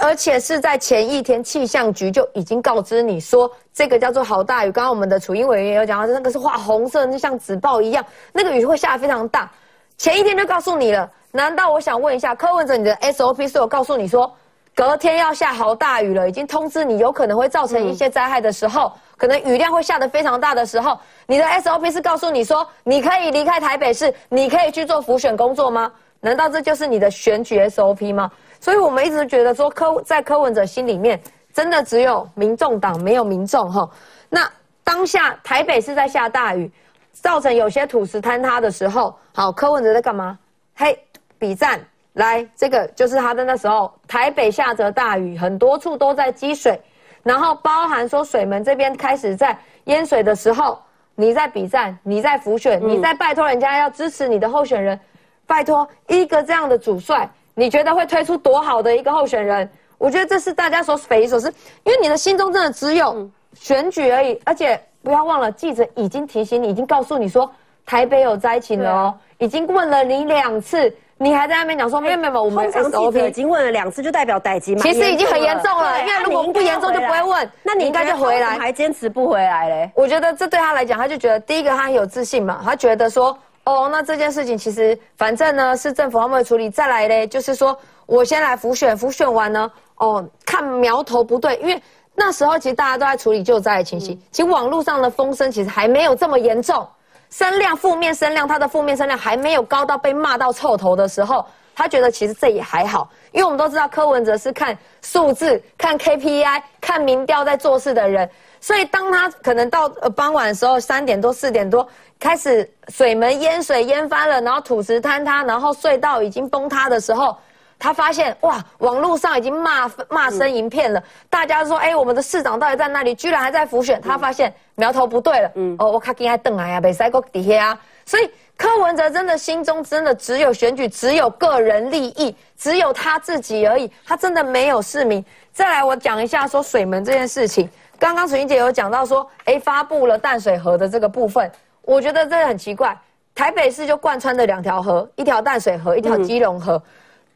[0.02, 4.70] 而且是在前一天，气象局就已经告知你说，这个叫做好大雨。
[4.70, 9.50] 刚刚我们的楚英委员也有讲到，那个是画红色，就像纸报一样，那个雨会下得非常大。
[9.96, 14.30] 前一天就告诉你了，难道我想问一下，柯文哲，你的 SOP 是有告诉你说，
[14.78, 25.90] 隔天要下好大雨了，已经通知你有可能会造成一些灾害的时候，可能雨量会下得非常大的时候，你的 SOP 是告诉你说，你可以离开台北市，你可以去做浮选工作吗？
[26.20, 28.30] 难道这就是你的选举 SOP 吗？
[28.60, 31.20] 所以我们一直觉得说柯在柯文哲心里面，
[31.52, 33.90] 真的只有民众党没有民众哈。
[34.28, 34.48] 那
[34.84, 36.70] 当下台北是在下大雨，
[37.10, 40.38] 造成有些土石坍塌的时候，好，柯文哲在干嘛？
[40.76, 40.96] 嘿，
[41.36, 41.80] 比战
[42.18, 46.80] 来，这个就是他的那时候，台北下着大雨，很多处都在积水，
[47.22, 50.80] 然后包含说水门这边开始在淹水的时候，
[51.14, 54.98] 你在比战，你在浮选，你在拜托人家要支持你的候选人，
[55.46, 57.28] 拜托一个这样的主帅。
[57.54, 59.68] 你觉得会推出多好的一个候选人？
[59.96, 61.52] 我觉得这是大家所匪夷所思，
[61.84, 64.40] 因为你的心中真的只有选举而已。
[64.44, 67.48] 而且不要忘了，记者已经提醒你，已经告诉你说
[67.86, 74.80] 台北有灾情了哦，已经问了你两次，你还在那边讲说没有没有，我们 SOP 已经问了两次，就代表逮急吗？
[74.82, 77.50] 其实已经很严重了，因为如果不严重就不会问。
[77.62, 79.90] 那你应该就回来，还坚持不回来嘞？
[79.94, 83.36] 我觉得这对他来讲，他就觉得第一个他很有自信嘛，他觉得说。
[83.64, 86.70] 哦，那这件事情其实反正呢是政府他们会处理。
[86.70, 91.78] 再来嘞，就是说我先来复选，复选完呢，哦，看苗头不对，因为
[92.14, 96.88] 那时候其实大家都在处理救灾的情形，其实网络上的风声其实还没有这么严重，
[97.30, 108.28] 声量负面声量，他的负面声量还没有高到被骂到臭头的时候，他觉得其实这也还好，因为我们都知道柯文哲是看数字、看 KPI、看民调在做事的人，
[108.60, 111.86] 所以当他可能到呃傍晚的时候，三点多、四点多。
[112.20, 117.36] 开始水门淹水淹翻了，然后土石坍塌，然后隧道已经崩塌的时候，
[117.78, 123.14] 他发现哇，网络上已经骂骂声一片了，大家说，哎，我们的市长到底在哪里？
[123.14, 124.00] 居然还在浮选。
[124.00, 127.80] 他发现苗头不对了，嗯，哦，我卡进来瞪来呀，被塞过底下啊。
[128.04, 135.24] 所以柯文哲真的心中真的只有选举，只有个人利益，只有他自己而已，他真的没有市民。
[135.52, 137.68] 再来，我讲一下说水门这件事情。
[137.98, 141.50] 刚刚楚英姐有讲到说，哎，发布了淡水河的这个部分，
[141.82, 142.96] 我觉得这个很奇怪。
[143.34, 146.82] 台北市就贯穿的两条河，一条淡水河，一条基隆河。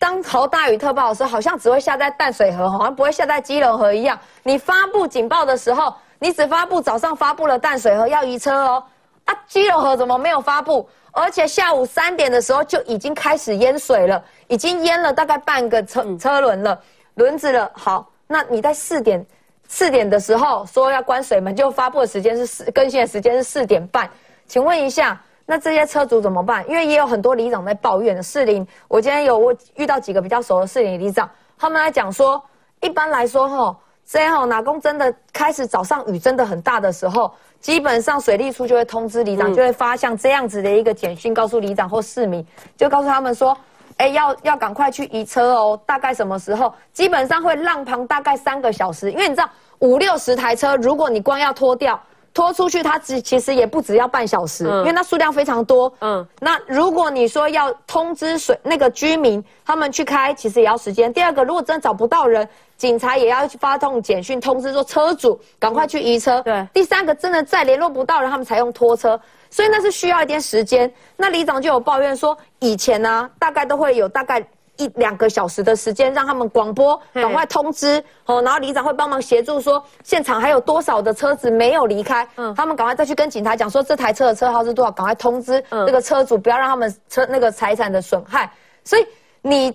[0.03, 4.19] 当头大雨特报的时候，好像只会下在淡水河，好像不会下在基隆河一样。
[4.43, 8.85] 你发布警报的时候，你只发布早上发布了淡水河要移车哦，
[9.27, 10.88] 啊，基隆河怎么没有发布？
[11.12, 16.77] 而且下午三点的时候就已经开始淹水了，已经淹了大概半个车车轮了，
[17.15, 17.71] 轮子了。
[17.73, 19.25] 好，那你在四点。
[19.69, 24.11] 四点的时候说要关水门，就发布的时间是四更新的时间是四点半。
[24.47, 25.19] 请问一下，
[25.53, 26.67] 那这些车主怎么办？
[26.67, 28.23] 因为也有很多里长在抱怨的。
[28.23, 32.43] 士林，我今天有我遇到几个比较熟的士林里长，他们来讲说，
[32.81, 42.43] 一般来说哈，这样哪公真的开始早上雨真的很大的时候，基本上水利处就会通知里长，就会发像这样子的一个简讯，告诉里长或市民，
[42.75, 43.55] 就告诉他们说。
[43.99, 45.79] 哎，要要赶快去移车哦！
[45.85, 46.73] 大概什么时候？
[46.95, 49.49] 基本上会浪旁大概三个小时，因为你知道
[49.81, 52.01] 五六十台车，如果你光要拖掉、
[52.35, 55.92] 拖出去，它只其实也不只要半小时，因为它数量非常多。
[56.01, 61.12] 嗯，那如果你说要通知水那个居民他们去开，其实也要时间。
[61.12, 66.40] 第二个，如果真的找不到人，警察也要去发通简讯通知说车主赶快去移车。
[66.42, 66.66] 对。
[66.73, 69.21] 第三个，真的再联络不到人，他们才用拖车。
[69.51, 70.90] 所以那是需要一点时间。
[71.16, 74.42] 那里长就有抱怨说，以前呢，大概都会有大概
[74.83, 78.42] 一两个小时的时间，让他们广播，赶快通知哦。
[78.42, 88.51] 然后里长会帮忙协助说，现场还有多少的车子没有离开，嗯，他们赶快再去跟警察讲说，这台车的车号是多少，赶快通知这个车主，不要让他们车那个财产的损害。
[88.85, 89.07] 所以
[89.40, 89.73] 你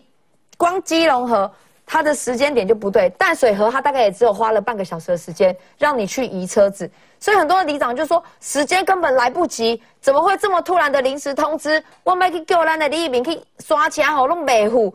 [0.57, 1.49] 光基隆河。
[1.89, 11.81] 他的时间点就不对，淡水河他大概也只有花了半个小时的时间让你去移车子，所以很多的里长就说时间根本来不及，怎么会这么突然的临时通知？
[12.03, 14.93] 我们去叫咱的李一鸣去刷钱好弄维护，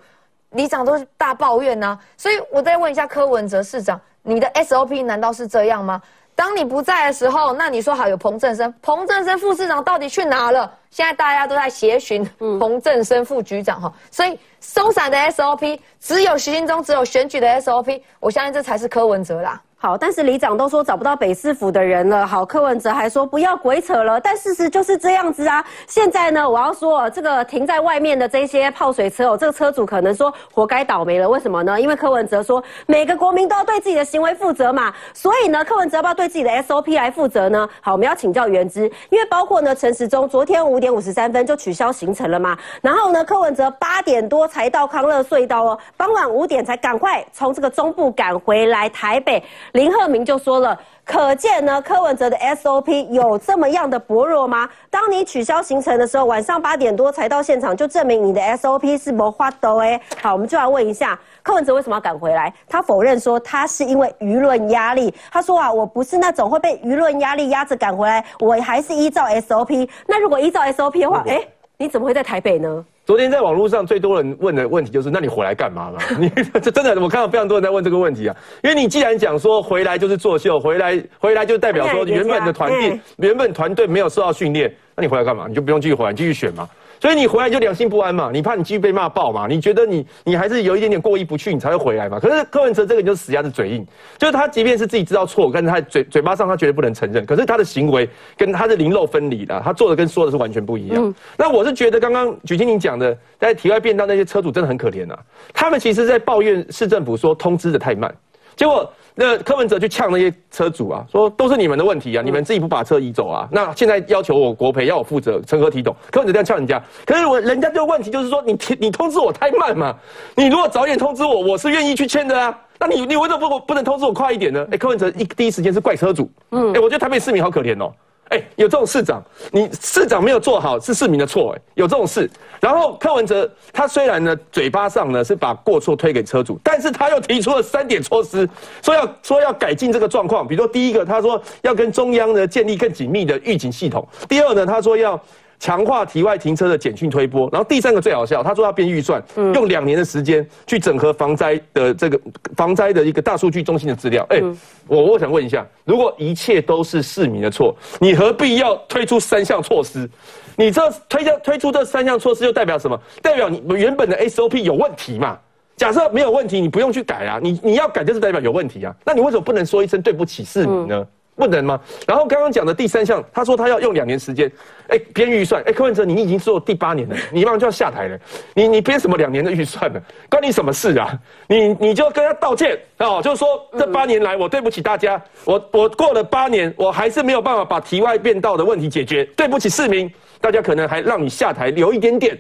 [0.50, 1.98] 里长都是大抱怨呐。
[2.18, 6.00] 所以我再问一下柯文哲市长，你的 SOP 难道是这样吗？
[6.42, 10.68] 当你不在的时候，那你说好有彭正生，彭正生副市长到底去哪了？
[10.90, 12.28] 现在大家都在协寻
[12.59, 19.62] 彭正生副局长哈，所以松散的 SOP 只有徐新中，只有选举的 SOP，我相信这才是柯文哲啦。
[19.83, 22.25] 好，但是里长都说找不到北市府的人了。
[22.25, 24.21] 好，柯文哲还说不要鬼扯了。
[24.21, 25.64] 但事实就是这样子啊。
[25.88, 31.29] 现在呢，我要说这个停在外面的这些泡水车哦，这个车主可能说活该倒霉了。
[31.29, 31.81] 为什么呢？
[31.81, 34.95] 因为柯文哲说每个国民都要对自己的行为负责嘛。
[35.12, 37.68] 所以呢，柯文哲要不要对自己的 SOP 来负责呢？
[37.81, 42.57] 好，我们要请教原之，因为包括呢陈时中昨天五点五十三分就取消行程了嘛。
[42.81, 49.42] 然后呢，柯文哲八点多才到康乐隧道哦，傍晚五点才赶快从这个中部赶回来台北。
[49.73, 54.69] 林鹤明就说了，可见呢，柯文哲的 SOP 有这么样的薄弱吗？
[54.91, 59.99] 当你取消行程的时候，晚上八点多才到现场，就证明你的 SOP 是没花的哎。
[60.21, 62.53] 好，我们就来问一下，柯文哲为什么要赶回来？
[62.69, 65.13] 他否认说他是因为舆论压力。
[65.31, 69.89] 他说啊，我不是那种会被舆论压力压着赶回来，我还是依照 SOP。
[70.07, 71.43] 那如果依照 SOP 的话，哎，
[71.79, 72.85] 你怎么会在台北呢？
[73.05, 75.99] 昨天在网络上最多人问的问题就是：那你回来干嘛嘛？
[76.21, 76.29] 你
[76.61, 78.37] 这真的，我看到非常多人在问这个问题啊。
[78.62, 85.47] 因为你既然讲说回来就是作秀，回来回来就代表说原本的团队原本团队没有受到训练，那你回来干嘛？
[85.49, 86.69] 你就不用继续回来，继续选嘛。
[87.03, 89.49] 所以你回来就良心不安嘛，你怕你继续被骂爆嘛？
[89.49, 92.21] 你觉得你你还是有一点点过意不去，你才会回来嘛？
[92.21, 93.85] 可是柯文哲这个人就死鸭子嘴硬，
[94.19, 101.12] 就是他即便是自己知道错，但是他嘴嘴巴上他绝对不能承认，可是他的行为跟他是零漏分离的，他做的跟说的是完全不一样。
[101.37, 105.19] 那我是觉得刚刚举清您讲的，在体外便当那些车主真的很可怜啊，
[105.53, 108.15] 他们其实在抱怨市政府说通知的太慢，
[108.55, 108.88] 结果。
[109.14, 113.48] 那柯文哲去呛那些车主啊，说都是你们的问题啊，你们自己不把车移走啊？
[113.53, 115.94] 那现在要求我国赔，要我负责，成何体统？
[116.11, 119.94] 柯文哲这样呛人家，可是我人家这个问题就是说，你你通知我太慢嘛？
[120.35, 122.59] 你如果早点通知我，我是愿意去签的啊。
[122.79, 124.66] 那你你为什么不不能通知我快一点呢？
[124.72, 127.92] 哎，柯文哲一第一时间是怪车主，嗯，哎，我觉得台北市民好可怜哦。
[128.33, 132.29] 哎，有这种市长，你市长没有做好是市民的错，哎，有这种事。
[132.61, 138.49] 然后柯文哲他虽然呢嘴巴上呢是把过错推给车主，但是他又提出了三点措施，
[138.81, 140.49] 说要说要改进这个状况。
[140.49, 145.23] 比如说第一个，他说要跟中央呢建立更紧密的预警系统；第二呢，他说要。
[145.62, 149.22] 强化体外停车的简讯推波，然后第三个最好笑，他说要编预算，
[149.55, 152.20] 用两年的时间去整合防灾的这个
[152.57, 154.27] 防灾的一个大数据中心的资料。
[154.31, 154.42] 哎，
[154.89, 160.11] 我我想问一下，如果一切都是市民的错，你何必要推出三项措施？
[160.57, 163.01] 你这推推推出这三项措施，又代表什么？
[163.22, 165.39] 代表你原本的 SOP 有问题嘛？
[165.76, 171.07] 假设没有问题，你不用去改啊，你你要改就是代表有问题啊，那你为什么不能说一声对不起市民呢？
[171.35, 171.80] 不能吗？
[172.07, 174.51] 然后刚刚讲的第三项，他说他要用两年时间，
[174.89, 178.18] 哎，编预算，哎，柯文哲你已经做第八年了，你马上就要下台了，
[178.55, 180.01] 你你编什么两年的预算呢？
[180.28, 181.18] 关你什么事啊？
[181.49, 192.39] 你你就跟他道歉哦，就是说这八年来我对不起大家，我我过了八年，我还是没有办法把题外变道的问题解决，对不起市民，大家可能还让你下台留一点点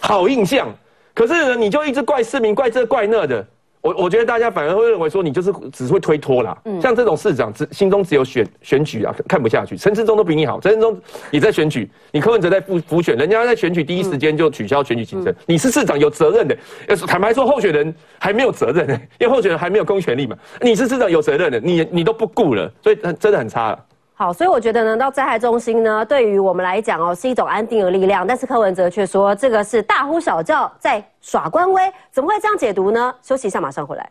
[0.00, 0.66] 好印象，
[1.14, 3.46] 可是呢，你就一直怪市民，怪这怪那的。
[3.82, 9.76] 我我觉得大家反而会认为说你就是只会推脱啦，像这种市长只心中只有选选举啊，看不下去。
[9.76, 11.00] 陈志忠都比你好，陈志忠
[11.30, 16.56] 也在选举，你柯文哲在复复选，人家在选举第一时间就取消选举行程，你是市长有责任的。
[16.88, 20.36] 要是坦白说，候选人还没有责任呢，因为候选人还没有公权力嘛。
[20.60, 23.78] 你是市长有责任的，你你都不顾了，所以真的很差。
[24.20, 28.26] 好，所以我觉得呢，到灾害中心呢，对于我们来讲哦，是一种安定的力量。
[28.26, 33.14] 但是柯文哲却说，这个是大呼小叫，在耍官威，怎么会这样解读呢？
[33.22, 34.06] 休息一下，马上回来。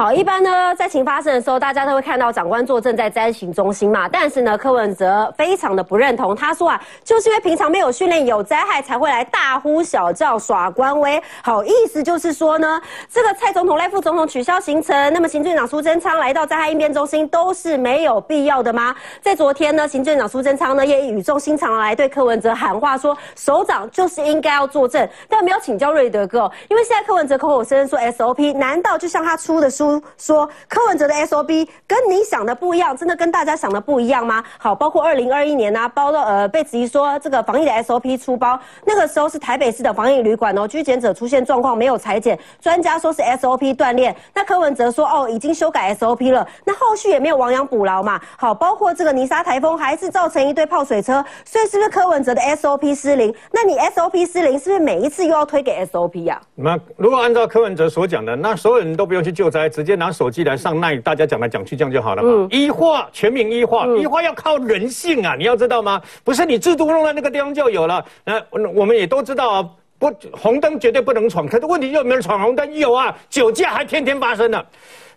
[0.00, 4.08] 好，一般呢，灾情发生的时候，大家都会看到长官坐镇在灾情中心嘛。
[4.08, 11.22] 但是呢，柯文哲非常的不认同，他说啊，就是因为平常没有训练，有灾害才会来大呼小叫耍官威。
[11.42, 12.80] 好，意思就是说呢，
[13.10, 18.96] 这个蔡总统、赖副总统取消行程，那么行政长苏贞昌来到灾害应变中心都是没有必要的吗？
[19.20, 29.89] 在昨天呢，行政长苏贞昌呢也语重心长来对柯文哲喊话，说首长就是应该要坐镇，但没有请教瑞德哥，因为现在柯文哲口口声声说 SOP，难道就像他出的书？
[30.18, 34.44] 说柯文哲的 SOP 跟你想的不一样，真的跟大家想的不一样吗？
[34.58, 48.20] 好，包括二零二一年呢，包括呃被质疑说这个防疫的 SOP 出包，那个时候是台北市的防疫旅馆哦，居检者出现状况没有裁剪，专家说是 SOP 锻炼，那柯文哲说哦已经修改 SOP 了，那后续也没有亡羊补牢嘛。
[48.36, 53.34] 好，包括这个泥沙台风还是造成一堆泡水车，所以是不是柯文哲的 SOP 失灵？
[53.52, 56.40] 那你 SOP 失灵，是不是每一次又要推给 SOP 呀？
[56.54, 59.68] 那如果按照柯文哲所讲的，那所有人都不用去救灾。
[59.80, 62.46] 直接拿手机来上奈，大家讲来讲去这样就好了嘛。
[62.50, 65.98] 医化全民医化，医化要靠人性啊，你要知道吗？
[66.22, 68.04] 不是你制度弄到那个地方就有了。
[68.26, 68.38] 那
[68.74, 69.68] 我们也都知道啊，
[69.98, 72.74] 不红灯绝对不能闯，可是问题有没有闯红灯？
[72.74, 74.62] 有啊，酒驾还天天发生呢。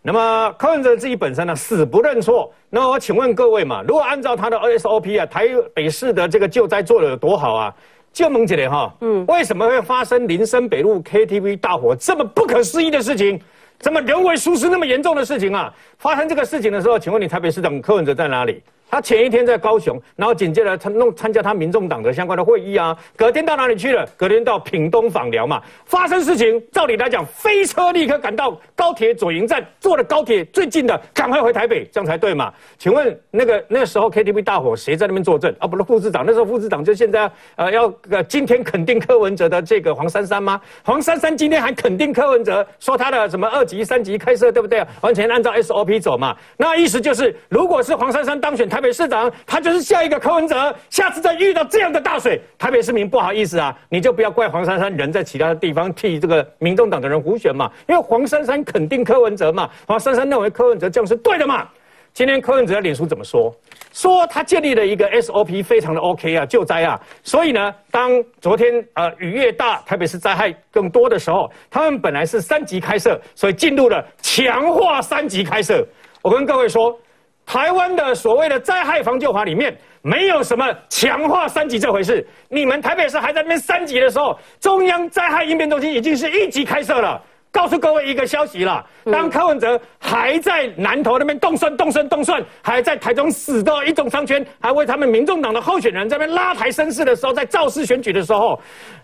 [0.02, 2.50] 那么柯文哲自己本身呢，死不认错。
[2.70, 7.74] 那我请问各位嘛，如果按照他的 SOP 啊，台北市的这个救灾做的有多好啊？
[8.14, 13.42] 就蒙起来哈，嗯，为什么会发生林森北路 KTV 大火这么不可思议的事情？
[13.84, 15.72] 怎么人为疏失那么严重的事情啊？
[15.98, 18.64] 发生这个事情的时候，请问你台北市长柯文哲在哪里？
[18.94, 22.96] 他前一天在高雄，然后紧接着他弄参加他民众党的相关的会议啊。
[23.16, 24.08] 隔天到哪里去了？
[24.16, 25.60] 隔天到屏东访寮嘛。
[25.84, 32.54] 发生事情，照理来讲，飞车立刻赶到高铁左营站，坐了高铁最近的，赶快回台北，这样才对嘛？
[32.78, 35.52] 请问那个那时候 KTV 大火，谁在那边作证？
[35.58, 40.62] 啊，不是副市长，那时候副市长就现在呃要呃今天肯定柯文哲的这个黄珊珊吗？
[40.84, 44.86] 黄珊珊今天还肯定柯文哲，说他的什么二级、三级开设，对不对？
[45.02, 46.38] 完全按照 SOP 走嘛。
[46.58, 48.83] 那意思就是，如果是黄珊珊当选台。
[48.84, 50.76] 北市长，他就是下一个柯文哲。
[50.90, 61.66] 下次再遇到这样的大水，台北市民不好意思啊，你就不要怪黄珊珊人在其他的地方替这个民众党的人胡选嘛，因为黄珊珊肯定柯文哲嘛，黄珊珊认为柯文哲这样是对的嘛。
[62.14, 63.52] 今天柯文哲的脸书怎么说？
[63.94, 67.00] 说他建立了一个 SOP，非常的 OK 啊，救灾啊。
[67.24, 75.88] 所以呢，当昨天呃雨越大，台北市灾害更多的时候，他们本来是三级开设，所以进入了强化三级开设。
[76.22, 77.00] 我跟各位说。
[77.46, 82.26] 台湾的所谓的灾害防救法里面没有什么强化三级这回事。
[82.50, 87.22] 你们台北市还在那边三级的时候，中央灾害应变中心已经是一级开设了。
[87.52, 98.60] 告诉各位一个消息了：当柯文哲还在南投那边动算、动算、动算，还在台中死到一种商圈，还为他们民众党的候选人这边拉抬声势的时候，在造势选举的时候，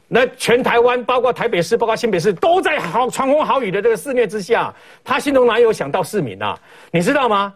[0.08, 4.74] 那全台湾包括台北市、包括新北市都在好狂风好雨的这个肆虐之下，
[5.04, 6.58] 他心中哪有想到市民啊？
[6.92, 7.54] 你知道吗？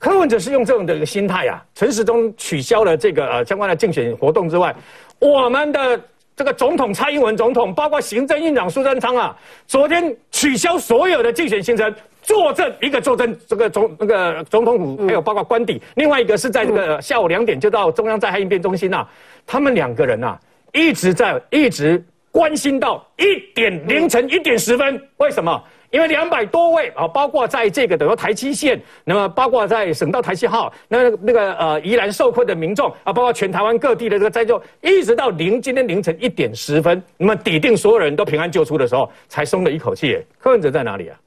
[0.00, 4.74] 柯文哲是用这种的一个心态啊，陈时中取消了这个呃相关的竞选活动之外，
[5.18, 6.00] 我们的
[6.34, 9.36] 这个总统蔡英文总统，包括行政院长苏贞昌啊，
[9.66, 19.06] 昨天取消所有的竞选行程，坐镇一个坐镇这个总那个总统府，还有包括官邸，另外一个是在这个下午两点就到中央灾害应变中心呐，
[19.46, 20.38] 他们两个人呐
[20.72, 25.62] 一直在一直关心到一点凌晨一点十分，为什么？
[25.90, 40.24] 因为两百多位啊，包括在这个等于台七线，那么包括在省道台七号，那那个呃宜兰受困的民众啊，包括全台湾各地的这个灾救，一直到零今天凌晨一点十分，那么抵定所有人都平安救出的时候，才松了一口气。
[40.38, 41.18] 柯文哲在哪里啊？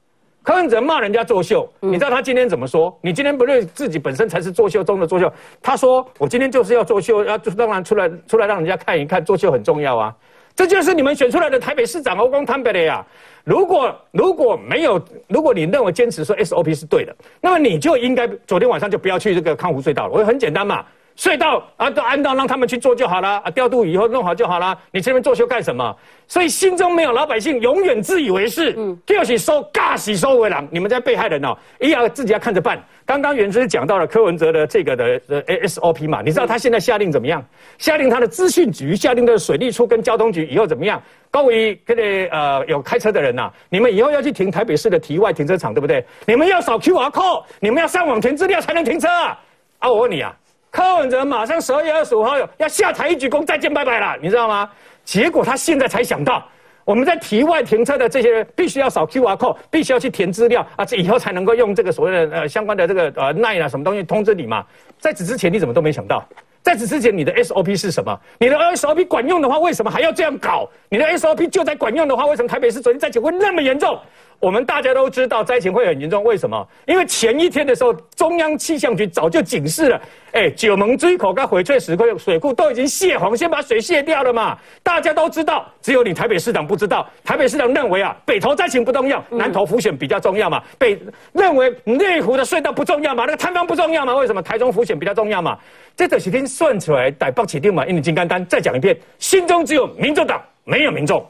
[0.42, 2.94] 柯文哲骂人家作秀，你知道他今天怎么说？
[3.00, 5.32] 你今天不认自己本身才是作秀中的作秀。
[5.62, 10.14] 他说：“我今天就是要作秀，要当然出来出来让人家看一看，作秀很重要啊。”
[10.54, 13.04] 这就是你们选出来的台北市长欧光坦北的呀。
[13.44, 20.12] 如果如果没有，如果你认为坚持说 SOP 是对的，那么你就应该昨天晚上就不要去这个康湖隧道了。
[20.12, 20.84] 我很简单嘛。
[21.16, 24.76] 隧道啊，都安到让他们去做就好了啊，调度以后弄好就好了。
[24.90, 25.96] 你这边作秀干什么？
[26.26, 30.66] 所以心中没有老百姓，永远自以为是，嗯，就是收尬喜收为狼。
[30.70, 32.82] 你们在被害人哦，一要自己要看着办。
[33.06, 37.44] 刚刚袁之讲到了柯文哲的这个的呃 SOP 嘛，你知道他现在下令怎么样？
[37.78, 41.00] 下令他的资讯局，下令的水利处跟交通局以后怎么样？
[41.30, 42.02] 各位这个
[42.36, 46.04] 呃有开车的人呐，你们以后要去停台北市的体外停车场，对不对？
[46.26, 49.38] 你们要扫 QR code，你们要上网填资料才能停车啊！
[49.78, 50.34] 啊，我问你啊。
[50.74, 54.68] 柯文哲马上十二月二十五号要下台一鞠躬再见拜拜了，你知道吗？
[55.04, 56.44] 结果他现在才想到，
[56.84, 64.66] 我们在体外停车的这些人必须要扫 QR code，必须要去填资料啊，这以后才能够用这个所谓的呃相关的这个呃奈啊什么东西通知你嘛。
[64.98, 66.26] 在此之前你怎么都没想到？
[66.60, 68.18] 在此之前你的 SOP 是什么？
[68.40, 70.68] 你的 SOP 管用的话，为什么还要这样搞？
[70.88, 73.96] 你的 SOP 就在管用的话，为什么台北市昨天灾情会那么严重？
[74.38, 76.66] 我们大家都知道灾情会很严重，为什么？
[76.86, 80.00] 因为前一天的时候，中央气象局早就警示了，
[80.32, 84.58] 哎，九门追口跟翡翠石库水库都已经泄洪，先把水泄掉了嘛。
[84.82, 87.08] 大家都知道，只有你台北市长不知道。
[87.24, 90.62] 台北市长认为啊，北投灾情不重要，南投浮选比较重要嘛。
[90.78, 90.98] 北
[91.32, 94.14] 认为内湖的隧道不重要嘛，那个摊方不重要嘛？
[94.16, 95.58] 为什么台中浮选比较重要嘛？
[95.96, 101.24] 这几天算出来，逮报起定嘛，因为金刚丹再讲一遍，心中只有民众党，没有民众。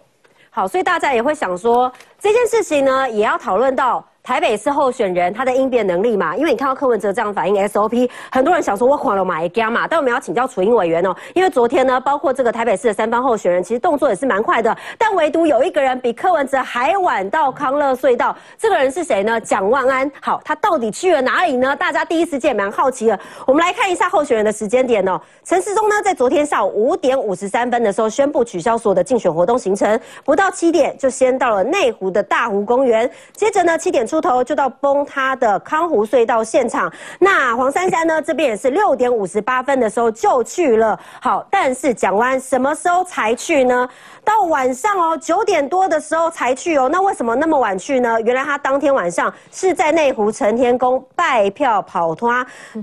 [0.57, 4.05] 好，所以大家也会想说，这件事情呢，也要讨论到。
[4.25, 19.39] 台北市候选人他的应变能力嘛，因为你看到柯文哲这样反应 SOP，很多人想说我狂了买加嘛，但我们要请教楚英委员哦，因为昨天呢，包括这个台北市的三方候选人，其实动作也是蛮快的，但唯独有一个人比柯文哲还晚到康乐隧道，这个人是谁呢？
[19.39, 20.11] 蒋万安。
[20.23, 21.77] 好，他到底去了哪里呢？
[21.77, 23.21] 大家第一时间蛮好奇的。
[23.47, 25.21] 我们来看一下候选人的时间点哦。
[25.45, 36.93] 陈时中呢，在昨天下午五点五十三分的时候宣布取消所有的竞选活动行程，不到七点就先到了内湖的大湖公园，接着呢七点出头就到崩塌的康湖隧道现场。
[37.19, 38.23] 那黄珊珊呢？
[38.23, 40.97] 这边也是六点五十八分的时候就去了。
[41.21, 43.89] 好，但是蒋万什么时候才去呢？
[44.25, 46.89] 到晚上哦，九点多的时候才去哦。
[46.93, 48.21] 那为什么那么晚去呢？
[48.21, 52.33] 原来他当天晚上是在内湖承天宫拜票跑脱。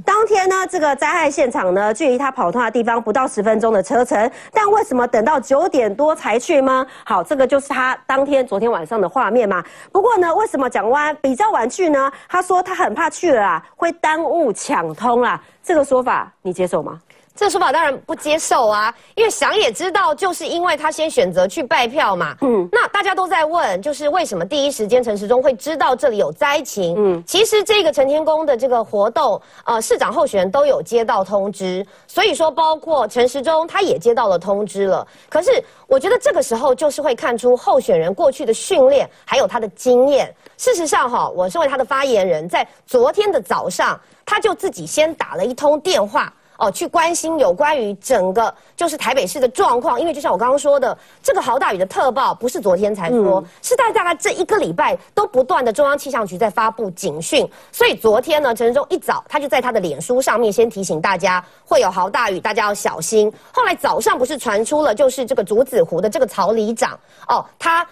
[0.03, 4.29] 当天呢，这个灾害现场呢，距离他跑脱的地方不到十分钟的车程。
[4.51, 6.85] 但为什么等到九点多才去吗？
[7.05, 9.63] 好，这个就是他当天昨天晚上的画面嘛。
[9.93, 12.11] 不过呢，为什么蒋万比较晚去呢？
[12.27, 15.41] 他说他很怕去了啊，会耽误抢通啦。
[15.63, 16.99] 这个说法你接受吗？
[17.33, 22.35] 这说法当然不接受啊，因为想也知道，就是因为他先选择去拜票嘛。
[22.41, 26.93] 嗯，那大家都在问，就是为什么第一时间陈时中会知道这里有灾情？
[26.97, 35.07] 嗯，其实这个陈天宫的这个活动，呃，市长候选人都有接到通知，所以说包括陈时中他也接到了通知了。
[35.29, 35.51] 可是
[35.87, 40.31] 我觉得这个时候就是会看出候选人过去的训练还有他的经验。
[40.61, 46.31] 事实上哈，我身为他的发言人，在昨天的早上，他就自己先打了一通电话。
[46.59, 63.33] 哦，去关心有关于整个就是台北市的状况，因为就像我刚刚说的，这个豪大雨的特报不是昨天才说，是在大概这一个礼拜都不断的中央气象局在发布警讯，所以昨天呢，陈时中一早他就在他的脸书上面先提醒大家会有豪大雨，大家要小心。
[63.51, 66.91] 后来早上不是传出了就是这个竹子湖的这个曹里长
[67.27, 67.83] 哦，他。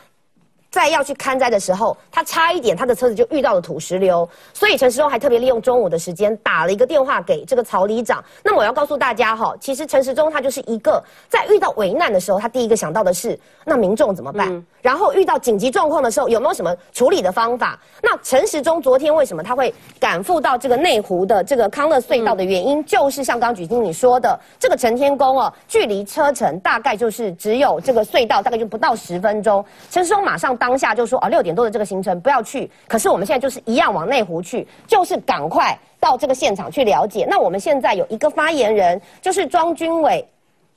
[0.72, 8.24] 在要去看灾的时候，他差一点，他的车子就遇到了土石流，所以陈时中还特别利用中午的时间打了一个电话给这个曹里长。
[8.44, 17.80] 那么我要告诉大家哈，其实陈时中他就是一个在遇到危难的时候，他第一个想到的是那民众怎么办，然后遇到紧急状况的时候有没有什么处理的方法？
[18.04, 30.59] 那陈时中昨天为什么他会赶赴到这个内湖的这个康乐隧道的原因，就是像刚举经理说的，这个陈天宫哦，距离车程大概就是只有这个隧道大概就不到十分钟，陈时中马上。
[30.60, 32.70] 当下就说哦，六点多的这个行程不要去。
[32.88, 37.26] 可是我们现在就是一样往内湖去，就是赶快到这个现场去了解。
[37.28, 40.24] 那我们现在有一个发言人，就是庄军伟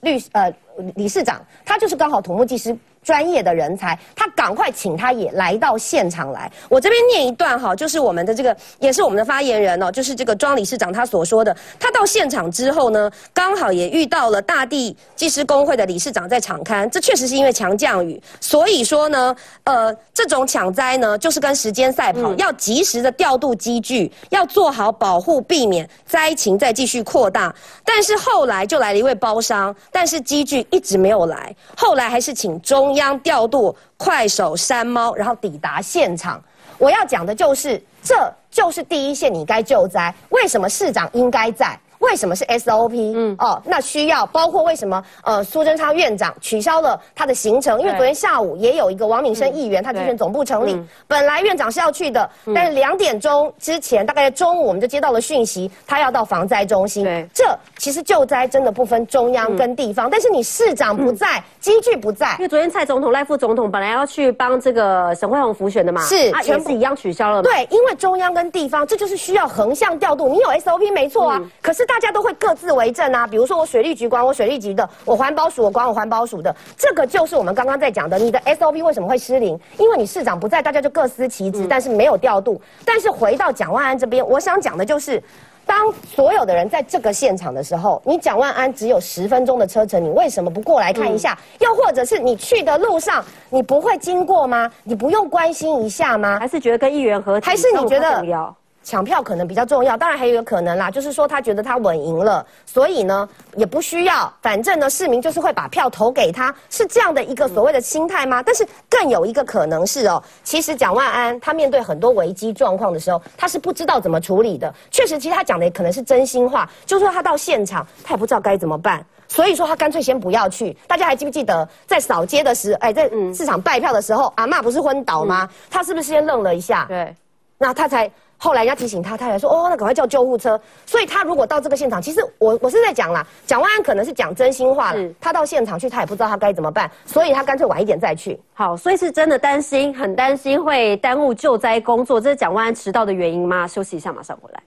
[0.01, 0.51] 律呃
[0.95, 2.75] 理事长，他就是刚好土木技师。
[3.03, 6.51] 专业的人才，他赶快请他也来到现场来。
[6.69, 11.57] 我这边念一段哈，就是我们的这个也是我们的发言人哦，就是这个庄理事长他所说的。
[11.81, 16.89] 他到现场之后呢，刚好也遇到了大地技师工会的理事长在场刊。
[16.91, 19.35] 这确实是因为强降雨，所以说呢，
[19.65, 27.53] 呃，这种抢灾呢，就是跟时间赛跑，要及时的调度机具，要做好保护，避免灾情再继续扩大。
[27.85, 32.92] 但是后来就来了一位包商，但是机具一直没有来，后来还是请中。
[32.95, 36.43] 央调度快手山猫，然后抵达现场。
[36.79, 38.15] 我要讲的就是，这
[38.51, 40.13] 就是第一线你该救灾。
[40.31, 41.79] 为什么市长应该在？
[42.03, 43.13] 为什么是 SOP？
[43.15, 45.03] 嗯，哦，那需要包括为什么？
[45.25, 57.05] 呃，苏贞昌院长取消了他的行程，因为昨天下午也有一个王敏生议员，他竞选总部成立嗯，本来院长是要去的，但是两点钟之前，大概在中午我们就接到了讯息，他要到防灾中心。
[57.33, 57.45] 这
[57.79, 62.35] 其实救灾真的不分中央跟地方，但是你市长不在，机具不在。
[62.39, 66.71] 因，为昨天蔡总统、赖副总统本来要去帮这个沈惠宏辅选的嘛，啊，是全部。
[66.71, 67.43] 也是一样取消了嘛。
[67.43, 70.29] 对，因为中央跟地方，这就是需要横向调度。
[70.29, 71.51] 你有 SOP 没错啊，嗯。
[71.61, 73.27] 可是大家都会各自为政啊。
[73.27, 79.61] 比如说我水利局管我水利局的，我环保署我管我环保署的，这个就是我们刚刚在讲的，你的 SOP 为什么会失灵？
[79.77, 82.59] 因为你市长不在，大家就各司其嗯职，但是没有调度。
[82.87, 85.23] 但是回到蒋万安这边，我想讲的就是。
[85.65, 91.39] 当所有的人在这个现场的时候，你蒋万安只有十分钟的车程，你为什么不过来看一下？
[91.61, 94.69] 又或者是你去的路上，你不会经过吗？
[94.83, 96.37] 你不用关心一下吗？
[96.41, 98.53] 还是觉得跟议员合体还是你觉得重要
[98.83, 99.97] 抢票可能比较重要？
[99.97, 108.43] 当然还有一个可能啦，就是说他觉得他稳赢了，所以呢也不需要，反正呢市民就是会把票投给他，是这样的一个所谓的心态吗？
[108.43, 114.73] 但是更有一个可能是哦，其实蒋万安他面对很多危机状况的时候，他是不知道怎么处理的。
[114.91, 119.05] 确实，其实他讲的也可能是真心话，就是说他到现场他也不知道该怎么办。
[119.29, 120.77] 所以说他干脆先不要去。
[120.87, 125.49] 大家还记不记得在扫街的时候，哎，在市场拜票的时候，阿嬷不是昏倒吗？
[125.71, 126.85] 他是不是先愣了一下？
[126.87, 127.17] 对，
[127.57, 128.11] 那他才
[128.43, 130.61] 后来人家提醒他，他才说哦，那赶快叫救护车。
[130.85, 135.09] 所以他如果到这个现场，其实我我是在讲啦，蒋万安可能是讲真心话了。
[135.21, 138.37] 他到现场去，他也不知道他该怎么办，所以他干脆晚一点再去。
[138.53, 143.65] 好，所以是真的担心，很担心会耽误救灾工作，这是蒋万安迟到的原因吗？
[143.69, 144.61] 休息一下，马上回来。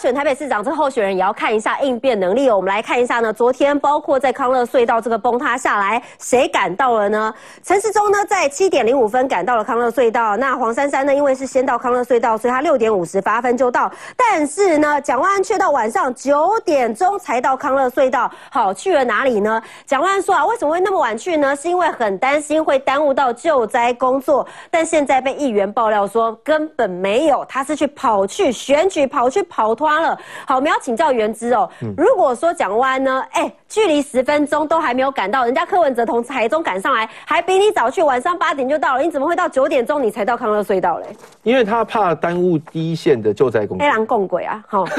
[0.00, 2.56] 选台北市长，这候选人也要看一下应变能力哦。
[2.56, 7.34] 我们来看一下呢，昨天包括在康乐隧道这个崩塌下来，谁赶到了呢？
[7.62, 10.38] 陈世忠呢，在七点零五分赶到了康乐隧道。
[10.38, 13.92] 那黄珊珊呢，因为是先到康乐隧道，所以他六点五十八分就到。
[14.16, 18.30] 但是呢，蒋万安却到晚上九点钟才到康乐隧道。
[18.50, 19.62] 好，去了哪里呢？
[19.84, 21.54] 蒋万安说啊，为什么会那么晚去呢？
[21.54, 24.46] 是因为很担心会耽误到救灾工作。
[24.70, 30.18] 但现在被议员爆料说根本没有，他是去跑去选举，跑去跑脱脱了。
[30.46, 31.68] 好，我们要请教原之哦。
[31.96, 41.06] 如果说蒋万呢，哎，距离十分钟都还没有赶到，人家柯文哲从台中赶上来，还比你早去，晚上八点就到了，你怎么会到九点钟你才到康乐隧道嘞？
[41.42, 43.92] 因为他怕耽误第一线的救灾工作黑。
[43.92, 44.84] 狼共轨啊，好。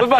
[0.00, 0.14] 不不，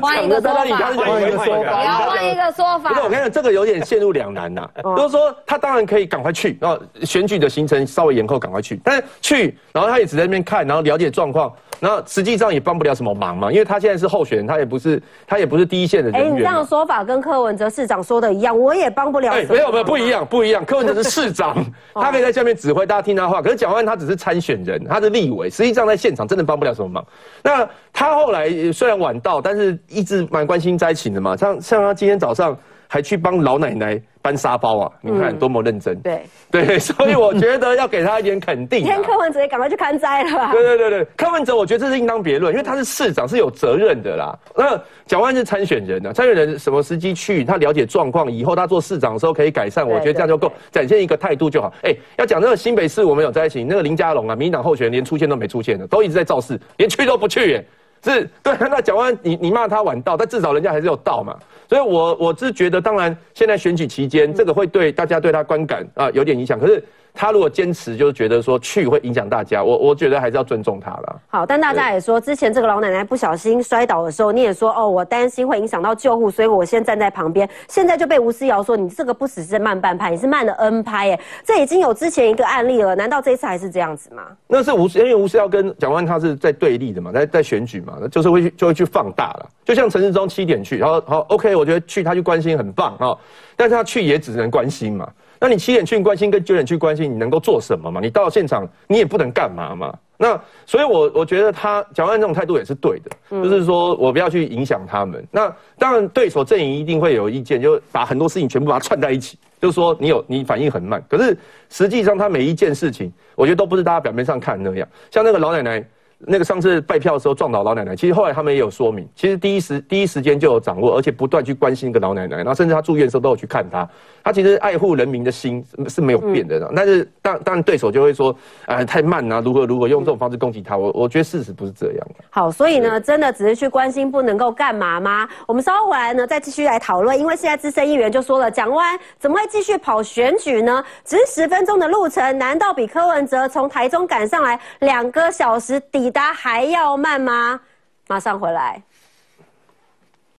[0.00, 8.80] 换一个说法你刚才讲一个说法，你要换一个说法不是，我跟你讲，这个有点陷入两难呐、就是说，他当然可以赶快去，然后选举的行程稍微延后，赶快去。
[8.82, 16.64] 但是去，然后他也只在那边看，然后了解状况，然后实际上也帮不了什么忙嘛，因为他现在是候选人，他也不是他也不是第一线的哎，人员嘛你这样的。
[16.64, 19.44] 说法跟柯文哲市长说的一样，我也帮不了哎。
[19.44, 21.56] 没有没有不一样不一样，柯文哲是市长，
[21.92, 23.40] 哦他可以在下面指挥大家听他话。
[23.40, 27.04] 可是蒋万他只是参选人，他是立委，实际上在现场真的帮不了什么忙。
[27.42, 31.36] 那他后来呃虽然晚到，但是一直蛮关心灾情的嘛。
[31.36, 32.56] 像像他今天早上
[32.88, 35.94] 还去帮老奶奶搬沙包啊，你看嗯多么认真。
[36.00, 40.52] 对，对， 所以我觉得要给他一点肯定、 天柯文哲也赶快去看灾了吧？
[40.52, 44.36] 对对对对，柯文哲我觉得这是应当别论，因为他是市长是有责任的啦。
[44.56, 51.72] 那蒋万是参选人啊，参选人什么时机去，他了解状况，以后他做市长的时候可以改善，我觉得这样就够，展现一个态度就好。
[51.82, 57.64] 哎，要讲那个新北市我们有在一起，那个林佳龙啊，民进党候选人连出现都没出现的，都一直在造势，连去都不去耶。
[58.02, 61.36] 是 对，那蒋万安你你骂他晚到，但至少人家还是有到嘛。
[61.68, 66.58] 所以我我是觉得，当然现在选举期间，这个会对大家对他观感啊有点影响。
[66.58, 66.82] 可是
[67.18, 71.16] 他如果坚持，就是觉得说去会影响大家，我我觉得还是要尊重他啦。
[71.26, 77.50] 好，但大家也说，之前这个老奶奶不小心摔倒的时候，你也说哦，我担心会影响到救护，所以我先站在旁边。
[77.66, 84.22] 现在就被吴思瑶说，你这个不只是慢半拍，你是慢了 N 拍，耶，这已经有之前一个案例了，难道这一次还是这样子吗？
[84.46, 89.50] 那是吴，因为吴思瑶跟蒋万安他是在对立的嘛，在在选举嘛，那就是会去就会去放大了。
[89.64, 93.18] 就像陈世忠七点去，然后好 OK，我觉得去他就关心很棒啊、哦，
[93.56, 95.10] 但是他去也只能关心嘛。
[95.40, 98.00] 那你七点去关心跟九点去关心，你能够做什么嘛？
[98.00, 99.94] 你到现场你也不能干嘛嘛。
[100.16, 105.24] 那所以我，我觉得他蒋万这种态度也是对的，就是说我不要去影响他们。
[105.30, 114.88] 那当然，对手阵营一定会有意见，就把很多事情全部把它串在一起，就是说你有你反应很慢，可是实际上他每一件事情，我觉得都不是大家表面上看那样。
[115.10, 115.84] 像那个老奶奶。
[116.20, 123.88] 那个上次拜票的时候撞倒老奶奶，其实后来他们也有说明，其实第一时第一时间就有掌握，而且不断去关心一个老奶奶，然后甚至她住院的时候都有去看她，
[124.24, 128.34] 她其实爱护人民的心是是没有变的，但是当当然对手就会说，
[128.66, 132.06] 哎太慢啊，如何如何用这种方式攻击她，我我觉得事实不是这样。
[132.30, 135.28] 好，所以呢，真的只是去关心，不能够干嘛吗？
[135.46, 137.16] 我们稍后回来呢，再继续来讨论。
[137.16, 140.84] 因为现在资深议员就说了，蒋万安怎么会继续跑选举呢？
[141.04, 147.60] 只是十分钟的路程，难道比柯文哲从台中赶上来两个小时抵达还要慢吗？
[148.06, 148.82] 马上回来。